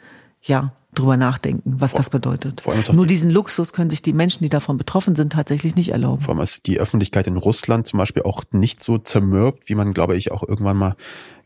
[0.43, 2.63] ja, drüber nachdenken, was vor, das bedeutet.
[2.93, 6.23] Nur die, diesen Luxus können sich die Menschen, die davon betroffen sind, tatsächlich nicht erlauben.
[6.23, 9.93] Vor allem ist die Öffentlichkeit in Russland zum Beispiel auch nicht so zermürbt, wie man,
[9.93, 10.97] glaube ich, auch irgendwann mal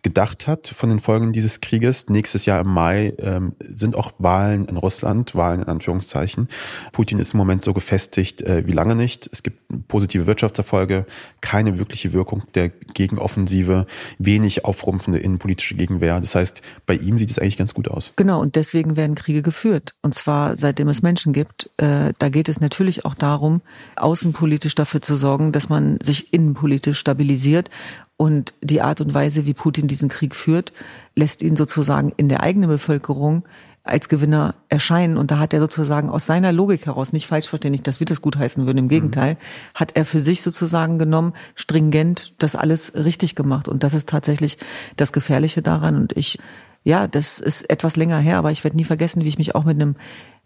[0.02, 2.08] gedacht hat von den Folgen dieses Krieges.
[2.08, 6.48] Nächstes Jahr im Mai ähm, sind auch Wahlen in Russland, Wahlen in Anführungszeichen.
[6.90, 9.28] Putin ist im Moment so gefestigt äh, wie lange nicht.
[9.32, 11.06] Es gibt positive Wirtschaftserfolge,
[11.40, 13.86] keine wirkliche Wirkung der Gegenoffensive,
[14.18, 16.18] wenig aufrumpfende innenpolitische Gegenwehr.
[16.20, 18.12] Das heißt, bei ihm sieht es eigentlich ganz gut aus.
[18.16, 19.94] Genau, und deswegen werden Kriege geführt.
[20.02, 21.70] Und zwar seitdem es Menschen gibt.
[21.76, 23.62] Äh, da geht es natürlich auch darum,
[23.96, 27.70] außenpolitisch dafür zu sorgen, dass man sich innenpolitisch stabilisiert
[28.22, 30.72] und die Art und Weise, wie Putin diesen Krieg führt,
[31.16, 33.42] lässt ihn sozusagen in der eigenen Bevölkerung
[33.82, 35.16] als Gewinner erscheinen.
[35.16, 38.04] Und da hat er sozusagen aus seiner Logik heraus, nicht falsch verstehen, nicht, dass wir
[38.04, 39.38] das gutheißen würden, im Gegenteil, mhm.
[39.74, 43.66] hat er für sich sozusagen genommen, stringent das alles richtig gemacht.
[43.66, 44.56] Und das ist tatsächlich
[44.96, 45.96] das Gefährliche daran.
[45.96, 46.38] Und ich,
[46.84, 49.64] ja, das ist etwas länger her, aber ich werde nie vergessen, wie ich mich auch
[49.64, 49.96] mit einem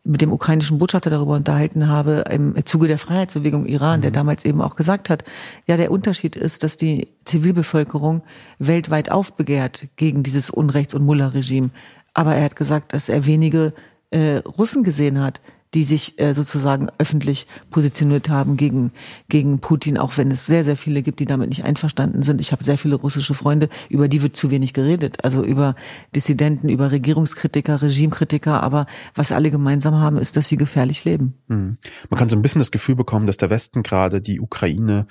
[0.06, 4.02] mit dem ukrainischen Botschafter darüber unterhalten habe im Zuge der Freiheitsbewegung Iran, mhm.
[4.02, 5.24] der damals eben auch gesagt hat,
[5.66, 8.22] ja, der Unterschied ist, dass die Zivilbevölkerung
[8.58, 11.70] weltweit aufbegehrt gegen dieses Unrechts- und Mullah-Regime.
[12.14, 13.72] Aber er hat gesagt, dass er wenige
[14.10, 15.40] äh, Russen gesehen hat,
[15.74, 18.92] die sich äh, sozusagen öffentlich positioniert haben gegen,
[19.28, 22.40] gegen Putin, auch wenn es sehr, sehr viele gibt, die damit nicht einverstanden sind.
[22.40, 25.24] Ich habe sehr viele russische Freunde, über die wird zu wenig geredet.
[25.24, 25.74] Also über
[26.14, 31.34] Dissidenten, über Regierungskritiker, Regimekritiker, aber was alle gemeinsam haben, ist, dass sie gefährlich leben.
[31.48, 31.78] Mhm.
[32.10, 35.06] Man kann so ein bisschen das Gefühl bekommen, dass der Westen gerade die Ukraine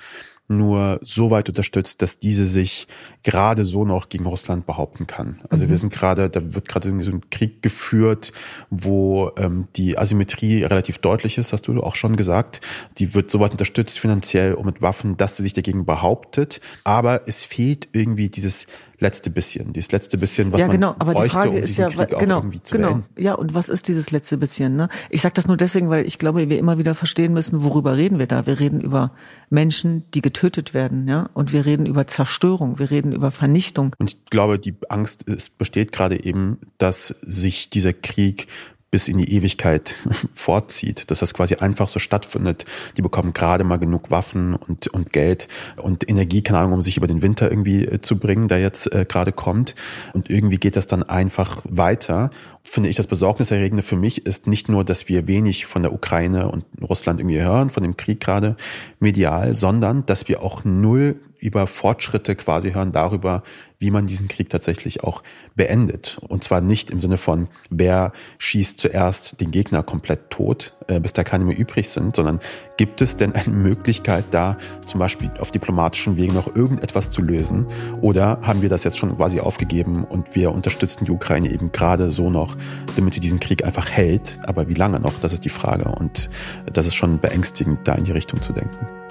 [0.48, 2.86] nur so weit unterstützt, dass diese sich
[3.22, 5.40] gerade so noch gegen Russland behaupten kann.
[5.50, 5.70] Also mhm.
[5.70, 8.32] wir sind gerade, da wird gerade irgendwie so ein Krieg geführt,
[8.70, 12.60] wo ähm, die Asymmetrie relativ deutlich ist, hast du auch schon gesagt.
[12.98, 16.60] Die wird so weit unterstützt finanziell und mit Waffen, dass sie sich dagegen behauptet.
[16.84, 18.66] Aber es fehlt irgendwie dieses
[18.98, 21.76] letzte bisschen, dieses letzte bisschen, was ja, genau, man aber bräuchte, die Frage um ist
[21.76, 23.04] ja, genau, genau, beenden.
[23.18, 24.76] ja, und was ist dieses letzte bisschen?
[24.76, 24.88] Ne?
[25.10, 28.18] Ich sage das nur deswegen, weil ich glaube, wir immer wieder verstehen müssen, worüber reden
[28.18, 28.46] wir da?
[28.46, 29.12] Wir reden über
[29.50, 33.94] Menschen, die getötet werden, ja, und wir reden über Zerstörung, wir reden über Vernichtung.
[33.98, 38.48] Und ich glaube, die Angst ist, besteht gerade eben, dass sich dieser Krieg
[38.90, 39.94] bis in die Ewigkeit
[40.34, 42.64] fortzieht, dass das quasi einfach so stattfindet.
[42.96, 46.96] Die bekommen gerade mal genug Waffen und, und Geld und Energie, keine Ahnung, um sich
[46.96, 49.74] über den Winter irgendwie äh, zu bringen, der jetzt äh, gerade kommt.
[50.12, 52.30] Und irgendwie geht das dann einfach weiter.
[52.62, 56.50] Finde ich, das Besorgniserregende für mich ist nicht nur, dass wir wenig von der Ukraine
[56.50, 58.56] und Russland irgendwie hören, von dem Krieg gerade
[59.00, 63.42] medial, sondern dass wir auch null über Fortschritte quasi hören darüber,
[63.78, 65.22] wie man diesen Krieg tatsächlich auch
[65.54, 66.18] beendet.
[66.26, 71.12] Und zwar nicht im Sinne von, wer schießt zuerst den Gegner komplett tot, äh, bis
[71.12, 72.40] da keine mehr übrig sind, sondern
[72.76, 77.66] gibt es denn eine Möglichkeit da, zum Beispiel auf diplomatischen Wegen noch irgendetwas zu lösen?
[78.00, 82.12] Oder haben wir das jetzt schon quasi aufgegeben und wir unterstützen die Ukraine eben gerade
[82.12, 82.56] so noch,
[82.96, 84.38] damit sie diesen Krieg einfach hält?
[84.44, 85.12] Aber wie lange noch?
[85.20, 85.88] Das ist die Frage.
[85.90, 86.30] Und
[86.72, 89.05] das ist schon beängstigend, da in die Richtung zu denken.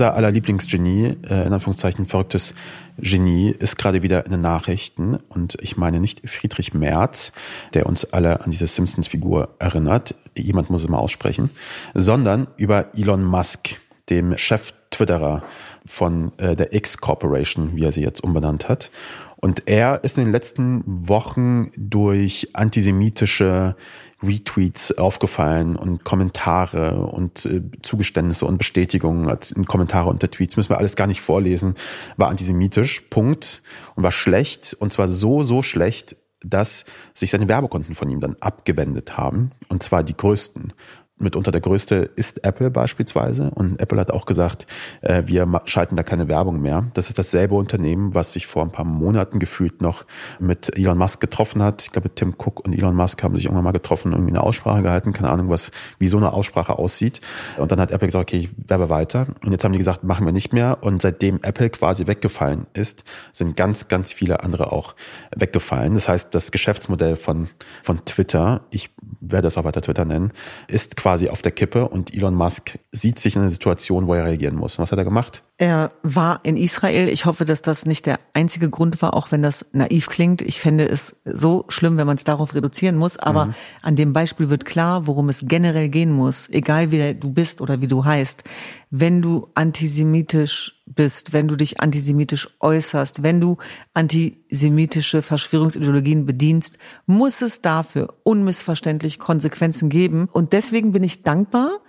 [0.00, 2.54] Unser aller Lieblingsgenie, äh, in Anführungszeichen verrücktes
[2.96, 5.18] Genie, ist gerade wieder in den Nachrichten.
[5.28, 7.32] Und ich meine nicht Friedrich Merz,
[7.74, 10.14] der uns alle an diese Simpsons-Figur erinnert.
[10.34, 11.50] Jemand muss es mal aussprechen.
[11.92, 13.76] Sondern über Elon Musk,
[14.08, 15.42] dem Chef-Twitterer
[15.84, 18.90] von äh, der X Corporation, wie er sie jetzt umbenannt hat.
[19.36, 23.76] Und er ist in den letzten Wochen durch antisemitische
[24.22, 30.56] Retweets aufgefallen und Kommentare und äh, Zugeständnisse und Bestätigungen in Kommentare unter Tweets.
[30.56, 31.74] Müssen wir alles gar nicht vorlesen,
[32.16, 33.62] war antisemitisch, Punkt,
[33.94, 34.74] und war schlecht.
[34.78, 39.50] Und zwar so, so schlecht, dass sich seine Werbekunden von ihm dann abgewendet haben.
[39.68, 40.72] Und zwar die größten
[41.20, 43.50] mitunter der größte ist Apple beispielsweise.
[43.50, 44.66] Und Apple hat auch gesagt,
[45.02, 46.86] äh, wir schalten da keine Werbung mehr.
[46.94, 50.04] Das ist dasselbe Unternehmen, was sich vor ein paar Monaten gefühlt noch
[50.38, 51.82] mit Elon Musk getroffen hat.
[51.82, 54.82] Ich glaube, Tim Cook und Elon Musk haben sich irgendwann mal getroffen, irgendwie eine Aussprache
[54.82, 55.12] gehalten.
[55.12, 57.20] Keine Ahnung, was, wie so eine Aussprache aussieht.
[57.56, 59.26] Und dann hat Apple gesagt, okay, ich werbe weiter.
[59.44, 60.78] Und jetzt haben die gesagt, machen wir nicht mehr.
[60.80, 64.94] Und seitdem Apple quasi weggefallen ist, sind ganz, ganz viele andere auch
[65.36, 65.94] weggefallen.
[65.94, 67.48] Das heißt, das Geschäftsmodell von,
[67.82, 70.32] von Twitter, ich werde es auch weiter Twitter nennen,
[70.66, 74.24] ist quasi auf der Kippe und Elon Musk sieht sich in einer Situation, wo er
[74.24, 74.78] reagieren muss.
[74.78, 75.42] Und was hat er gemacht?
[75.60, 77.10] Er war in Israel.
[77.10, 80.40] Ich hoffe, dass das nicht der einzige Grund war, auch wenn das naiv klingt.
[80.40, 83.18] Ich fände es so schlimm, wenn man es darauf reduzieren muss.
[83.18, 83.54] Aber mhm.
[83.82, 87.82] an dem Beispiel wird klar, worum es generell gehen muss, egal wie du bist oder
[87.82, 88.42] wie du heißt.
[88.88, 93.58] Wenn du antisemitisch bist, wenn du dich antisemitisch äußerst, wenn du
[93.92, 100.26] antisemitische Verschwörungsideologien bedienst, muss es dafür unmissverständlich Konsequenzen geben.
[100.32, 101.80] Und deswegen bin ich dankbar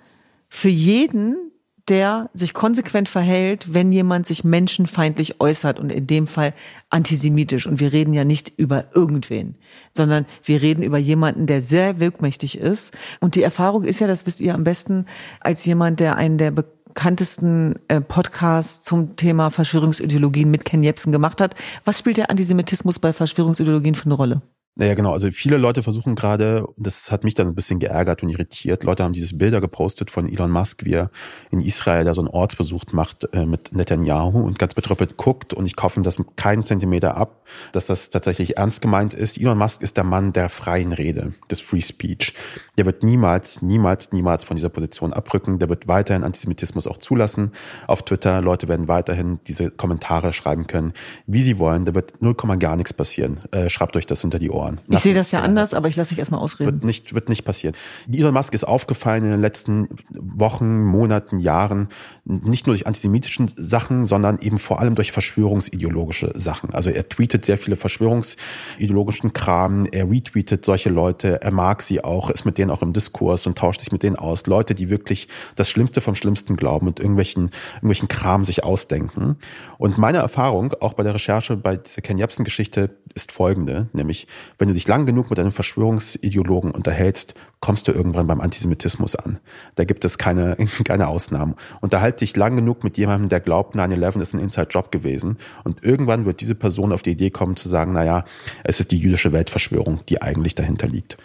[0.49, 1.50] für jeden,
[1.89, 6.53] der sich konsequent verhält, wenn jemand sich menschenfeindlich äußert und in dem Fall
[6.89, 7.67] antisemitisch.
[7.67, 9.55] Und wir reden ja nicht über irgendwen,
[9.93, 12.95] sondern wir reden über jemanden, der sehr wirkmächtig ist.
[13.19, 15.05] Und die Erfahrung ist ja, das wisst ihr am besten,
[15.39, 21.41] als jemand, der einen der bekanntesten äh, Podcasts zum Thema Verschwörungsideologien mit Ken Jebsen gemacht
[21.41, 21.55] hat.
[21.85, 24.41] Was spielt der Antisemitismus bei Verschwörungsideologien für eine Rolle?
[24.75, 25.11] Naja, genau.
[25.11, 28.85] Also viele Leute versuchen gerade, das hat mich dann ein bisschen geärgert und irritiert.
[28.85, 31.11] Leute haben dieses Bilder gepostet von Elon Musk, wie er
[31.51, 35.65] in Israel da so einen Ortsbesuch macht äh, mit Netanyahu und ganz betröppelt guckt und
[35.65, 39.37] ich kaufe ihm das keinen Zentimeter ab, dass das tatsächlich ernst gemeint ist.
[39.37, 42.33] Elon Musk ist der Mann der freien Rede, des Free Speech.
[42.77, 45.59] Der wird niemals, niemals, niemals von dieser Position abrücken.
[45.59, 47.51] Der wird weiterhin Antisemitismus auch zulassen
[47.87, 48.41] auf Twitter.
[48.41, 50.93] Leute werden weiterhin diese Kommentare schreiben können,
[51.27, 51.83] wie sie wollen.
[51.83, 53.41] Da wird null Komma gar nichts passieren.
[53.51, 54.60] Äh, schreibt euch das hinter die Ohren.
[54.61, 54.79] Ohren.
[54.89, 56.73] Ich sehe das ja anders, aber ich lasse dich erstmal ausreden.
[56.73, 57.75] Wird nicht, wird nicht passieren.
[58.11, 61.89] Elon Musk ist aufgefallen in den letzten Wochen, Monaten, Jahren,
[62.25, 66.73] nicht nur durch antisemitischen Sachen, sondern eben vor allem durch verschwörungsideologische Sachen.
[66.73, 72.29] Also er tweetet sehr viele verschwörungsideologischen Kram, er retweetet solche Leute, er mag sie auch,
[72.29, 74.45] ist mit denen auch im Diskurs und tauscht sich mit denen aus.
[74.45, 79.37] Leute, die wirklich das Schlimmste vom Schlimmsten glauben und irgendwelchen, irgendwelchen Kram sich ausdenken.
[79.77, 84.27] Und meine Erfahrung, auch bei der Recherche bei der Ken Jebsen-Geschichte, ist folgende, nämlich
[84.61, 89.39] wenn du dich lang genug mit einem Verschwörungsideologen unterhältst, kommst du irgendwann beim Antisemitismus an.
[89.73, 91.55] Da gibt es keine, keine Ausnahmen.
[91.81, 95.39] Unterhalte dich lang genug mit jemandem, der glaubt, 9-11 ist ein Inside-Job gewesen.
[95.63, 98.23] Und irgendwann wird diese Person auf die Idee kommen zu sagen, naja,
[98.63, 101.17] es ist die jüdische Weltverschwörung, die eigentlich dahinter liegt.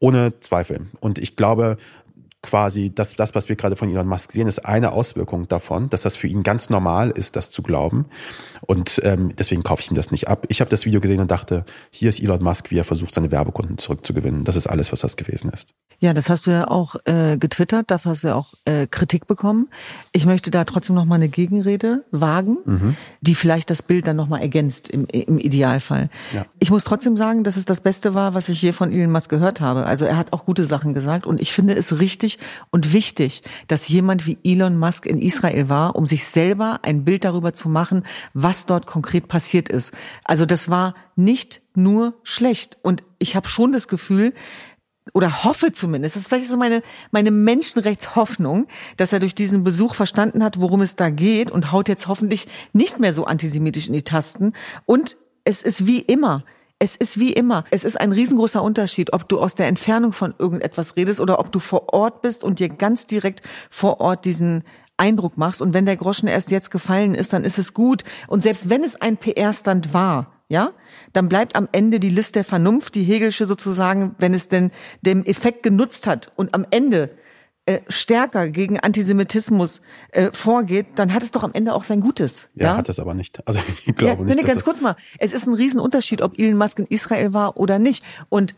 [0.00, 0.86] Ohne Zweifel.
[1.00, 1.76] Und ich glaube,
[2.42, 6.02] quasi das, das, was wir gerade von Elon Musk sehen, ist eine Auswirkung davon, dass
[6.02, 8.06] das für ihn ganz normal ist, das zu glauben.
[8.62, 10.46] Und ähm, deswegen kaufe ich ihm das nicht ab.
[10.48, 13.30] Ich habe das Video gesehen und dachte, hier ist Elon Musk, wie er versucht, seine
[13.30, 14.44] Werbekunden zurückzugewinnen.
[14.44, 15.74] Das ist alles, was das gewesen ist.
[16.02, 19.28] Ja, das hast du ja auch äh, getwittert, dafür hast du ja auch äh, Kritik
[19.28, 19.68] bekommen.
[20.10, 22.96] Ich möchte da trotzdem noch mal eine Gegenrede wagen, mhm.
[23.20, 26.10] die vielleicht das Bild dann noch mal ergänzt im, im Idealfall.
[26.34, 26.44] Ja.
[26.58, 29.30] Ich muss trotzdem sagen, dass es das Beste war, was ich hier von Elon Musk
[29.30, 29.86] gehört habe.
[29.86, 32.31] Also er hat auch gute Sachen gesagt und ich finde es richtig
[32.70, 37.24] und wichtig, dass jemand wie Elon Musk in Israel war, um sich selber ein Bild
[37.24, 39.94] darüber zu machen, was dort konkret passiert ist.
[40.24, 44.32] Also das war nicht nur schlecht und ich habe schon das Gefühl,
[45.14, 49.94] oder hoffe zumindest, das ist vielleicht so meine, meine Menschenrechtshoffnung, dass er durch diesen Besuch
[49.94, 53.94] verstanden hat, worum es da geht und haut jetzt hoffentlich nicht mehr so antisemitisch in
[53.94, 54.52] die Tasten.
[54.86, 56.44] Und es ist wie immer.
[56.82, 57.62] Es ist wie immer.
[57.70, 61.52] Es ist ein riesengroßer Unterschied, ob du aus der Entfernung von irgendetwas redest oder ob
[61.52, 64.64] du vor Ort bist und dir ganz direkt vor Ort diesen
[64.96, 65.62] Eindruck machst.
[65.62, 68.02] Und wenn der Groschen erst jetzt gefallen ist, dann ist es gut.
[68.26, 70.72] Und selbst wenn es ein PR-Stand war, ja,
[71.12, 75.22] dann bleibt am Ende die List der Vernunft, die Hegelsche sozusagen, wenn es denn dem
[75.22, 77.10] Effekt genutzt hat und am Ende
[77.64, 82.48] äh, stärker gegen Antisemitismus äh, vorgeht, dann hat es doch am Ende auch sein Gutes.
[82.54, 82.76] Ja, ja?
[82.76, 83.46] hat es aber nicht.
[83.46, 84.36] Also ich glaube ja, nicht.
[84.36, 87.78] Nee, ganz kurz mal, es ist ein Riesenunterschied, ob Elon Musk in Israel war oder
[87.78, 88.04] nicht.
[88.28, 88.54] Und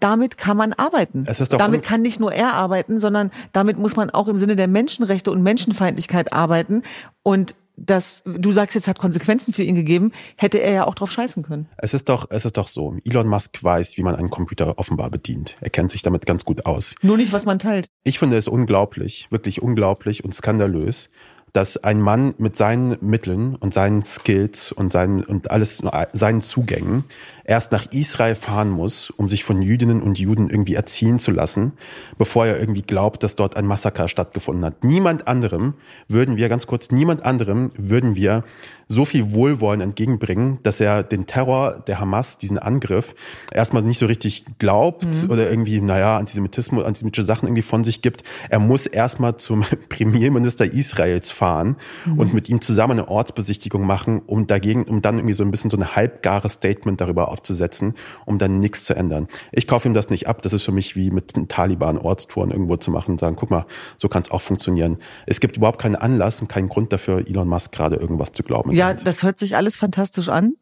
[0.00, 1.24] damit kann man arbeiten.
[1.26, 4.38] Es ist doch damit kann nicht nur er arbeiten, sondern damit muss man auch im
[4.38, 6.82] Sinne der Menschenrechte und Menschenfeindlichkeit arbeiten.
[7.22, 11.10] Und das, du sagst jetzt, hat Konsequenzen für ihn gegeben, hätte er ja auch drauf
[11.10, 11.68] scheißen können.
[11.78, 12.96] Es ist doch, es ist doch so.
[13.04, 15.56] Elon Musk weiß, wie man einen Computer offenbar bedient.
[15.60, 16.94] Er kennt sich damit ganz gut aus.
[17.02, 17.88] Nur nicht, was man teilt.
[18.04, 21.10] Ich finde es unglaublich, wirklich unglaublich und skandalös,
[21.52, 27.04] dass ein Mann mit seinen Mitteln und seinen Skills und seinen und alles seinen Zugängen
[27.48, 31.72] erst nach Israel fahren muss, um sich von Jüdinnen und Juden irgendwie erziehen zu lassen,
[32.18, 34.84] bevor er irgendwie glaubt, dass dort ein Massaker stattgefunden hat.
[34.84, 35.74] Niemand anderem
[36.08, 38.44] würden wir ganz kurz niemand anderem würden wir
[38.88, 43.14] so viel Wohlwollen entgegenbringen, dass er den Terror der Hamas, diesen Angriff,
[43.52, 45.30] erstmal nicht so richtig glaubt mhm.
[45.30, 48.24] oder irgendwie, naja, Antisemitismus, antisemitische Sachen irgendwie von sich gibt.
[48.48, 52.18] Er muss erstmal zum Premierminister Israels fahren mhm.
[52.18, 55.70] und mit ihm zusammen eine Ortsbesichtigung machen, um dagegen, um dann irgendwie so ein bisschen
[55.70, 57.94] so ein halbgares Statement darüber abzusetzen,
[58.26, 59.28] um dann nichts zu ändern.
[59.52, 60.42] Ich kaufe ihm das nicht ab.
[60.42, 63.50] Das ist für mich wie mit den Taliban Ortstouren irgendwo zu machen und sagen, guck
[63.50, 64.98] mal, so kann es auch funktionieren.
[65.26, 68.72] Es gibt überhaupt keinen Anlass und keinen Grund dafür, Elon Musk gerade irgendwas zu glauben.
[68.72, 70.54] Ja, das hört sich alles fantastisch an.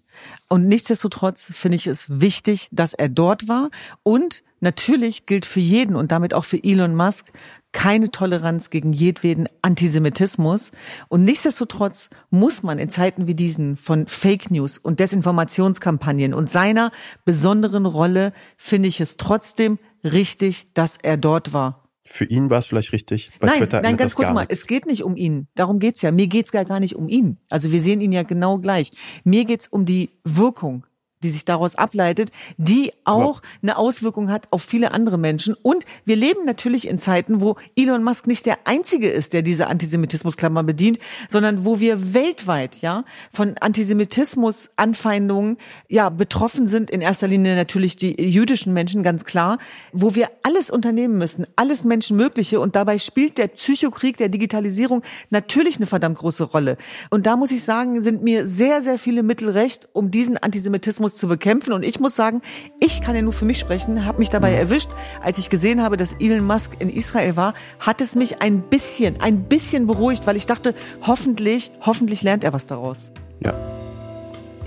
[0.48, 3.70] Und nichtsdestotrotz finde ich es wichtig, dass er dort war.
[4.02, 7.32] Und natürlich gilt für jeden und damit auch für Elon Musk,
[7.76, 10.70] keine Toleranz gegen jedweden Antisemitismus.
[11.08, 16.90] Und nichtsdestotrotz muss man in Zeiten wie diesen von Fake News und Desinformationskampagnen und seiner
[17.26, 21.86] besonderen Rolle, finde ich es trotzdem richtig, dass er dort war.
[22.06, 23.30] Für ihn war es vielleicht richtig.
[23.40, 24.46] Bei nein, Twitter nein, ganz kurz mal.
[24.46, 24.60] Nichts.
[24.60, 25.48] Es geht nicht um ihn.
[25.54, 26.10] Darum geht's ja.
[26.12, 27.36] Mir geht's gar, gar nicht um ihn.
[27.50, 28.90] Also wir sehen ihn ja genau gleich.
[29.22, 30.86] Mir geht's um die Wirkung
[31.26, 35.56] die sich daraus ableitet, die auch eine Auswirkung hat auf viele andere Menschen.
[35.60, 39.66] Und wir leben natürlich in Zeiten, wo Elon Musk nicht der einzige ist, der diese
[39.66, 45.56] Antisemitismusklammer bedient, sondern wo wir weltweit, ja, von Antisemitismus Anfeindungen,
[45.88, 46.90] ja, betroffen sind.
[46.90, 49.58] In erster Linie natürlich die jüdischen Menschen, ganz klar,
[49.92, 52.60] wo wir alles unternehmen müssen, alles Menschenmögliche.
[52.60, 56.76] Und dabei spielt der Psychokrieg der Digitalisierung natürlich eine verdammt große Rolle.
[57.10, 61.15] Und da muss ich sagen, sind mir sehr, sehr viele Mittel recht, um diesen Antisemitismus
[61.16, 61.72] zu bekämpfen.
[61.72, 62.42] Und ich muss sagen,
[62.80, 64.58] ich kann ja nur für mich sprechen, habe mich dabei mhm.
[64.58, 64.90] erwischt,
[65.22, 69.20] als ich gesehen habe, dass Elon Musk in Israel war, hat es mich ein bisschen,
[69.20, 70.74] ein bisschen beruhigt, weil ich dachte,
[71.06, 73.12] hoffentlich, hoffentlich lernt er was daraus.
[73.42, 73.54] Ja,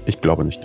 [0.06, 0.60] ich glaube nicht.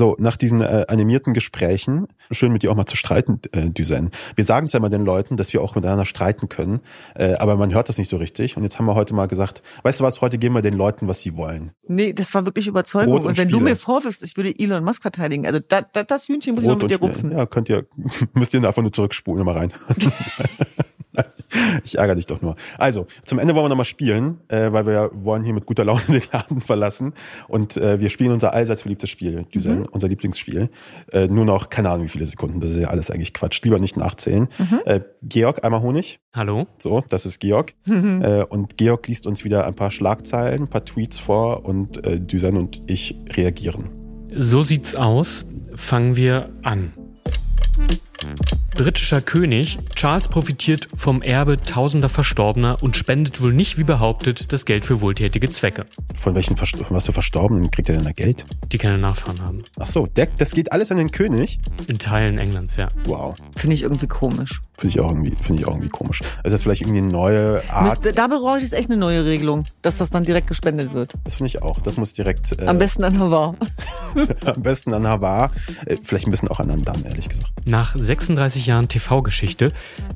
[0.00, 4.12] So, nach diesen äh, animierten Gesprächen, schön mit dir auch mal zu streiten, äh, Düsen.
[4.34, 6.80] Wir sagen es ja mal den Leuten, dass wir auch miteinander streiten können,
[7.14, 8.56] äh, aber man hört das nicht so richtig.
[8.56, 11.06] Und jetzt haben wir heute mal gesagt, weißt du was, heute geben wir den Leuten,
[11.06, 11.72] was sie wollen.
[11.86, 13.12] Nee, das war wirklich Überzeugung.
[13.12, 13.58] und, und wenn Spiele.
[13.58, 16.76] du mir vorwirfst, ich würde Elon Musk verteidigen, also da, da, das Hühnchen muss Brot
[16.76, 17.32] ich noch mit dir rupfen.
[17.32, 17.84] Ja, könnt ihr,
[18.32, 19.72] müsst ihr einfach nur zurückspulen, mal rein.
[21.84, 22.56] ich ärgere dich doch nur.
[22.78, 26.02] Also, zum Ende wollen wir nochmal spielen, äh, weil wir wollen hier mit guter Laune
[26.08, 27.14] den Laden verlassen.
[27.48, 29.88] Und äh, wir spielen unser allseits beliebtes Spiel, Düsen, mhm.
[29.90, 30.70] unser Lieblingsspiel.
[31.12, 32.60] Äh, nur noch, keine Ahnung, wie viele Sekunden.
[32.60, 33.62] Das ist ja alles eigentlich Quatsch.
[33.62, 34.48] Lieber nicht nachzählen.
[34.58, 34.80] Mhm.
[34.84, 36.20] Äh, Georg, einmal Honig.
[36.34, 36.66] Hallo.
[36.78, 37.74] So, das ist Georg.
[37.86, 38.22] Mhm.
[38.22, 42.20] Äh, und Georg liest uns wieder ein paar Schlagzeilen, ein paar Tweets vor und äh,
[42.20, 43.90] Düsen und ich reagieren.
[44.34, 45.44] So sieht's aus.
[45.74, 46.92] Fangen wir an.
[48.80, 54.64] Britischer König, Charles profitiert vom Erbe tausender Verstorbener und spendet wohl nicht wie behauptet das
[54.64, 55.84] Geld für wohltätige Zwecke.
[56.16, 58.46] Von welchen Verst was für Verstorbenen kriegt er denn da Geld?
[58.72, 59.62] Die keine Nachfahren haben.
[59.78, 61.60] Ach so, der, das geht alles an den König?
[61.88, 62.88] In Teilen Englands, ja.
[63.04, 63.34] Wow.
[63.54, 64.62] Finde ich irgendwie komisch.
[64.78, 66.22] Finde ich auch irgendwie, finde ich auch irgendwie komisch.
[66.42, 68.02] Ist das vielleicht irgendwie eine neue Art?
[68.02, 71.12] Müsste, da brauche ich jetzt echt eine neue Regelung, dass das dann direkt gespendet wird.
[71.24, 71.80] Das finde ich auch.
[71.80, 72.58] Das muss direkt.
[72.58, 73.56] Äh, Am besten an Havar.
[74.46, 75.50] am besten an Havar.
[75.84, 77.50] Äh, vielleicht ein bisschen auch an Andan, ehrlich gesagt.
[77.66, 79.68] Nach 36 Jahren TV-Geschichte,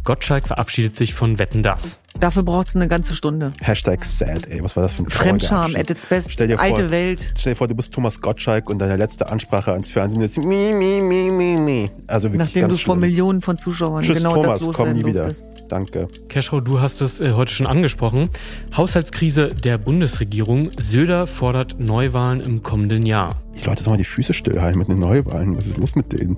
[0.05, 2.01] Gottschalk verabschiedet sich von Wetten Das.
[2.21, 3.53] Dafür braucht es eine ganze Stunde.
[3.61, 4.62] Hashtag sad, ey.
[4.62, 6.33] Was war das für ein Fremdscham at its best.
[6.33, 7.35] Stell dir Alte vor, Welt.
[7.37, 10.73] Stell dir vor, du bist Thomas Gottschalk und deine letzte Ansprache ans Fernsehen ist mi,
[10.73, 11.90] mi, mi, mi, mi.
[12.07, 15.31] Also wirklich Nachdem du vor Millionen von Zuschauern Tschüss, genau Thomas, das komm nie wieder.
[15.69, 16.09] Danke.
[16.29, 18.29] Cashrow, du hast es äh, heute schon angesprochen.
[18.77, 20.71] Haushaltskrise der Bundesregierung.
[20.79, 23.37] Söder fordert Neuwahlen im kommenden Jahr.
[23.57, 25.57] Die Leute sollen mal die Füße stillhalten mit den Neuwahlen.
[25.57, 26.37] Was ist los mit denen?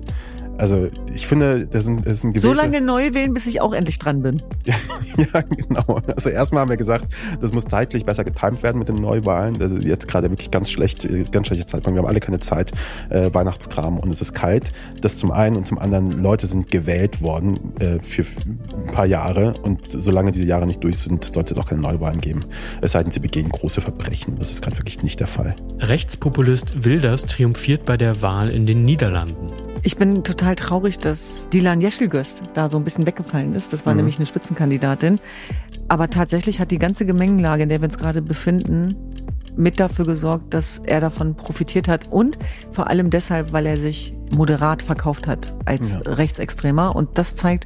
[0.57, 2.47] Also ich finde, das sind, das sind gewählte...
[2.47, 4.41] So lange neu wählen, bis ich auch endlich dran bin.
[4.65, 6.01] ja, genau.
[6.15, 7.07] Also erstmal haben wir gesagt,
[7.39, 9.61] das muss zeitlich besser getimt werden mit den Neuwahlen.
[9.61, 11.95] Also jetzt gerade wirklich ganz schlecht, ganz schlechte Zeitpunkt.
[11.95, 12.71] Wir haben alle keine Zeit,
[13.09, 14.71] äh, Weihnachtskram und es ist kalt.
[15.01, 19.53] Das zum einen und zum anderen, Leute sind gewählt worden äh, für ein paar Jahre
[19.61, 22.41] und solange diese Jahre nicht durch sind, sollte es auch keine Neuwahlen geben.
[22.81, 24.37] Es sei denn, sie begehen große Verbrechen.
[24.39, 25.55] Das ist gerade wirklich nicht der Fall.
[25.79, 29.51] Rechtspopulist Wilders triumphiert bei der Wahl in den Niederlanden.
[29.83, 33.73] Ich bin total traurig, dass Dilan Yeşilgöz da so ein bisschen weggefallen ist.
[33.73, 33.97] Das war mhm.
[33.97, 35.19] nämlich eine Spitzenkandidatin.
[35.87, 38.95] Aber tatsächlich hat die ganze Gemengenlage, in der wir uns gerade befinden,
[39.55, 42.37] mit dafür gesorgt, dass er davon profitiert hat und
[42.71, 46.01] vor allem deshalb, weil er sich moderat verkauft hat als ja.
[46.13, 47.65] Rechtsextremer und das zeigt,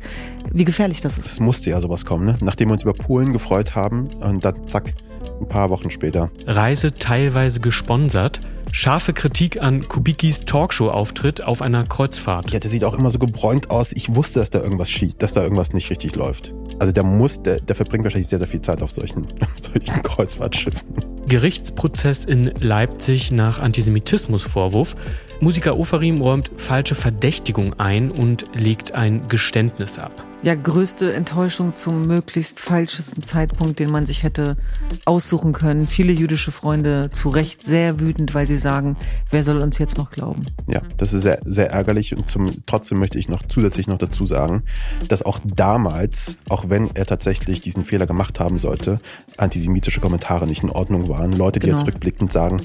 [0.51, 1.25] wie gefährlich das ist.
[1.25, 2.37] Es musste ja sowas kommen, ne?
[2.41, 4.93] Nachdem wir uns über Polen gefreut haben und dann zack,
[5.39, 6.31] ein paar Wochen später.
[6.45, 8.41] Reise teilweise gesponsert.
[8.73, 12.51] Scharfe Kritik an Kubickis Talkshow-Auftritt auf einer Kreuzfahrt.
[12.51, 13.91] Ja, der sieht auch immer so gebräunt aus.
[13.91, 16.53] Ich wusste, dass da irgendwas schießt, dass da irgendwas nicht richtig läuft.
[16.79, 19.27] Also der muss, der, der verbringt wahrscheinlich sehr, sehr viel Zeit auf solchen,
[19.61, 20.87] solchen Kreuzfahrtschiffen.
[21.27, 24.95] Gerichtsprozess in Leipzig nach Antisemitismusvorwurf.
[25.41, 30.25] Musiker Ofarim räumt falsche Verdächtigung ein und legt ein Geständnis ab.
[30.43, 34.57] Ja, größte Enttäuschung zum möglichst falschesten Zeitpunkt, den man sich hätte
[35.05, 35.85] aussuchen können.
[35.85, 38.97] Viele jüdische Freunde zu Recht sehr wütend, weil sie sagen,
[39.29, 40.47] wer soll uns jetzt noch glauben?
[40.67, 44.25] Ja, das ist sehr, sehr ärgerlich und zum, trotzdem möchte ich noch zusätzlich noch dazu
[44.25, 44.63] sagen,
[45.09, 48.99] dass auch damals, auch wenn er tatsächlich diesen Fehler gemacht haben sollte,
[49.37, 51.33] antisemitische Kommentare nicht in Ordnung waren.
[51.33, 51.77] Leute, die genau.
[51.77, 52.57] jetzt rückblickend sagen,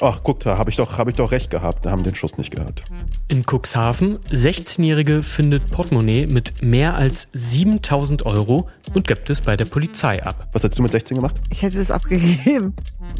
[0.00, 2.52] ach guck da, habe ich doch, habe ich doch recht gehabt, haben den Schuss nicht
[2.52, 2.84] gehört.
[3.26, 9.56] In Cuxhaven, 16-Jährige findet Portemonnaie mit mehr als als 7000 Euro und gibt es bei
[9.56, 10.48] der Polizei ab.
[10.52, 11.36] Was hast du mit 16 gemacht?
[11.50, 12.74] Ich hätte das abgegeben.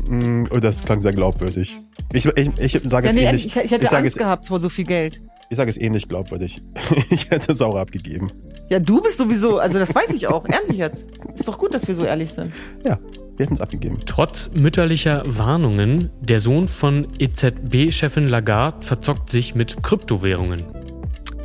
[0.09, 1.79] Mm, oh, das klang sehr glaubwürdig.
[2.13, 3.47] Ich, ich, ich sage Ja, jetzt nee, ähnlich.
[3.47, 5.23] ich, ich hätte ich Angst es, gehabt vor so viel Geld.
[5.51, 6.63] ich sage es ähnlich glaubwürdig.
[7.11, 8.31] ich hätte es auch abgegeben.
[8.71, 11.07] Ja, du bist sowieso, also das weiß ich auch, ernstlich jetzt.
[11.35, 12.53] Ist doch gut, dass wir so ehrlich sind.
[12.85, 12.99] Ja,
[13.37, 13.99] wir hätten es abgegeben.
[14.07, 20.63] Trotz mütterlicher Warnungen, der Sohn von EZB-Chefin Lagarde verzockt sich mit Kryptowährungen.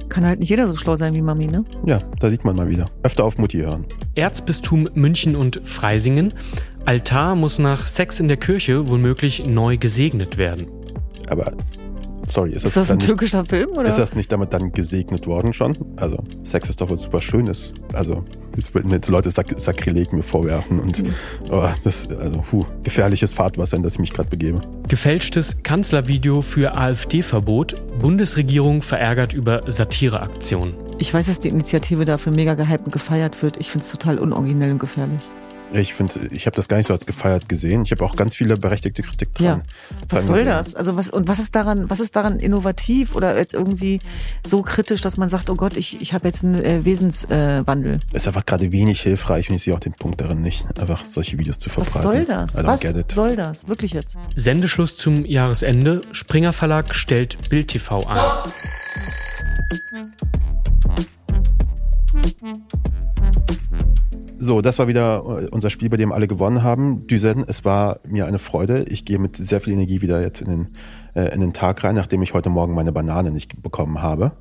[0.09, 1.63] Kann halt nicht jeder so schlau sein wie Mami, ne?
[1.85, 2.85] Ja, da sieht man mal wieder.
[3.03, 3.85] Öfter auf Mutti hören.
[4.15, 6.33] Erzbistum München und Freisingen.
[6.85, 10.67] Altar muss nach Sex in der Kirche womöglich neu gesegnet werden.
[11.27, 11.53] Aber,
[12.31, 13.89] sorry, ist das, Ist das dann ein nicht, türkischer Film, oder?
[13.89, 15.77] ist das nicht damit dann gesegnet worden schon?
[15.97, 17.73] Also, Sex ist doch was super Schönes.
[17.93, 18.23] Also,
[18.55, 21.13] jetzt würden jetzt Leute Sak Sakrileg mir vorwerfen und Mhm.
[21.51, 24.61] oh, das, also, puh, gefährliches Fahrtwasser, in das ich mich gerade begebe.
[24.87, 27.75] Gefälschtes Kanzlervideo für AfD-Verbot.
[27.99, 30.73] Bundesregierung verärgert über Satireaktion.
[30.97, 33.57] ich weiß, dass die Initiative dafür mega gehypt und gefeiert wird.
[33.57, 35.19] Ich finde es total unoriginell und gefährlich.
[35.71, 37.83] Ich finde, ich habe das gar nicht so als gefeiert gesehen.
[37.83, 39.45] Ich habe auch ganz viele berechtigte Kritik dran.
[39.45, 39.61] Ja.
[40.09, 40.73] Was soll das?
[40.75, 43.99] Also was und was ist daran, was ist daran innovativ oder jetzt irgendwie
[44.43, 47.99] so kritisch, dass man sagt, oh Gott, ich, ich habe jetzt einen äh, Wesenswandel.
[48.11, 48.15] Äh.
[48.15, 51.37] Ist einfach gerade wenig hilfreich und ich sehe auch den Punkt darin nicht, einfach solche
[51.37, 51.95] Videos zu verbreiten.
[51.95, 52.63] was soll das?
[52.65, 52.81] Was
[53.13, 53.67] soll das?
[53.67, 54.17] Wirklich jetzt?
[54.35, 56.01] Sendeschluss zum Jahresende.
[56.11, 58.51] Springer Verlag stellt Bild TV ein.
[64.41, 67.05] So, das war wieder äh, unser Spiel, bei dem alle gewonnen haben.
[67.07, 68.83] Düsen, es war mir eine Freude.
[68.87, 70.67] Ich gehe mit sehr viel Energie wieder jetzt in den,
[71.13, 74.31] äh, in den Tag rein, nachdem ich heute Morgen meine Banane nicht bekommen habe.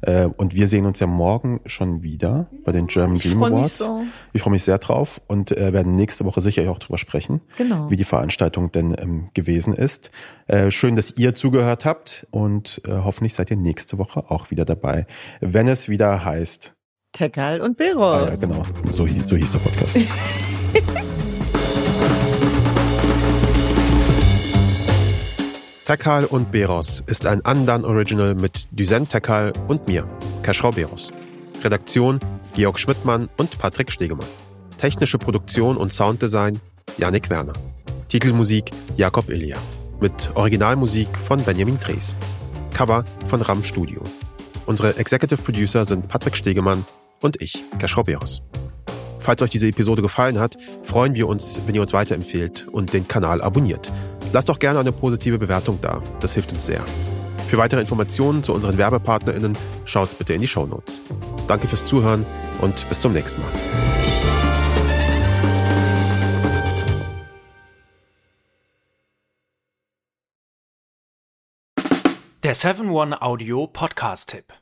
[0.00, 3.78] Äh, und wir sehen uns ja morgen schon wieder bei den German Ich Dream Awards.
[3.78, 4.02] so.
[4.32, 7.90] Ich freue mich sehr drauf und äh, werden nächste Woche sicher auch drüber sprechen, Genau.
[7.90, 10.10] wie die Veranstaltung denn ähm, gewesen ist.
[10.46, 14.64] Äh, schön, dass ihr zugehört habt und äh, hoffentlich seid ihr nächste Woche auch wieder
[14.64, 15.06] dabei,
[15.40, 16.74] wenn es wieder heißt.
[17.12, 18.28] Tekal und Ah, Beros.
[18.30, 18.62] ja, genau.
[18.92, 19.96] So, hieß- so hieß der Podcast.
[25.84, 30.04] Tekal und Beros ist ein Andan Original mit Düsen Tekal und mir,
[30.42, 31.12] Keschrau Beros.
[31.62, 32.20] Redaktion
[32.54, 34.26] Georg Schmidtmann und Patrick Stegemann.
[34.78, 36.60] Technische Produktion und Sounddesign
[36.98, 37.52] Yannick Werner.
[38.08, 39.56] Titelmusik Jakob Ilja.
[40.00, 42.16] Mit Originalmusik von Benjamin Drees.
[42.74, 44.02] Cover von Ram Studio.
[44.66, 46.84] Unsere Executive Producer sind Patrick Stegemann
[47.22, 48.42] und ich, Keschrau Beros.
[49.20, 53.06] Falls euch diese Episode gefallen hat, freuen wir uns, wenn ihr uns weiterempfehlt und den
[53.06, 53.92] Kanal abonniert.
[54.32, 56.84] Lasst doch gerne eine positive Bewertung da, das hilft uns sehr.
[57.48, 61.02] Für weitere Informationen zu unseren WerbepartnerInnen schaut bitte in die Shownotes.
[61.46, 62.26] Danke fürs Zuhören
[62.60, 63.50] und bis zum nächsten Mal.
[72.42, 74.61] Der 7-One-Audio-Podcast-Tipp.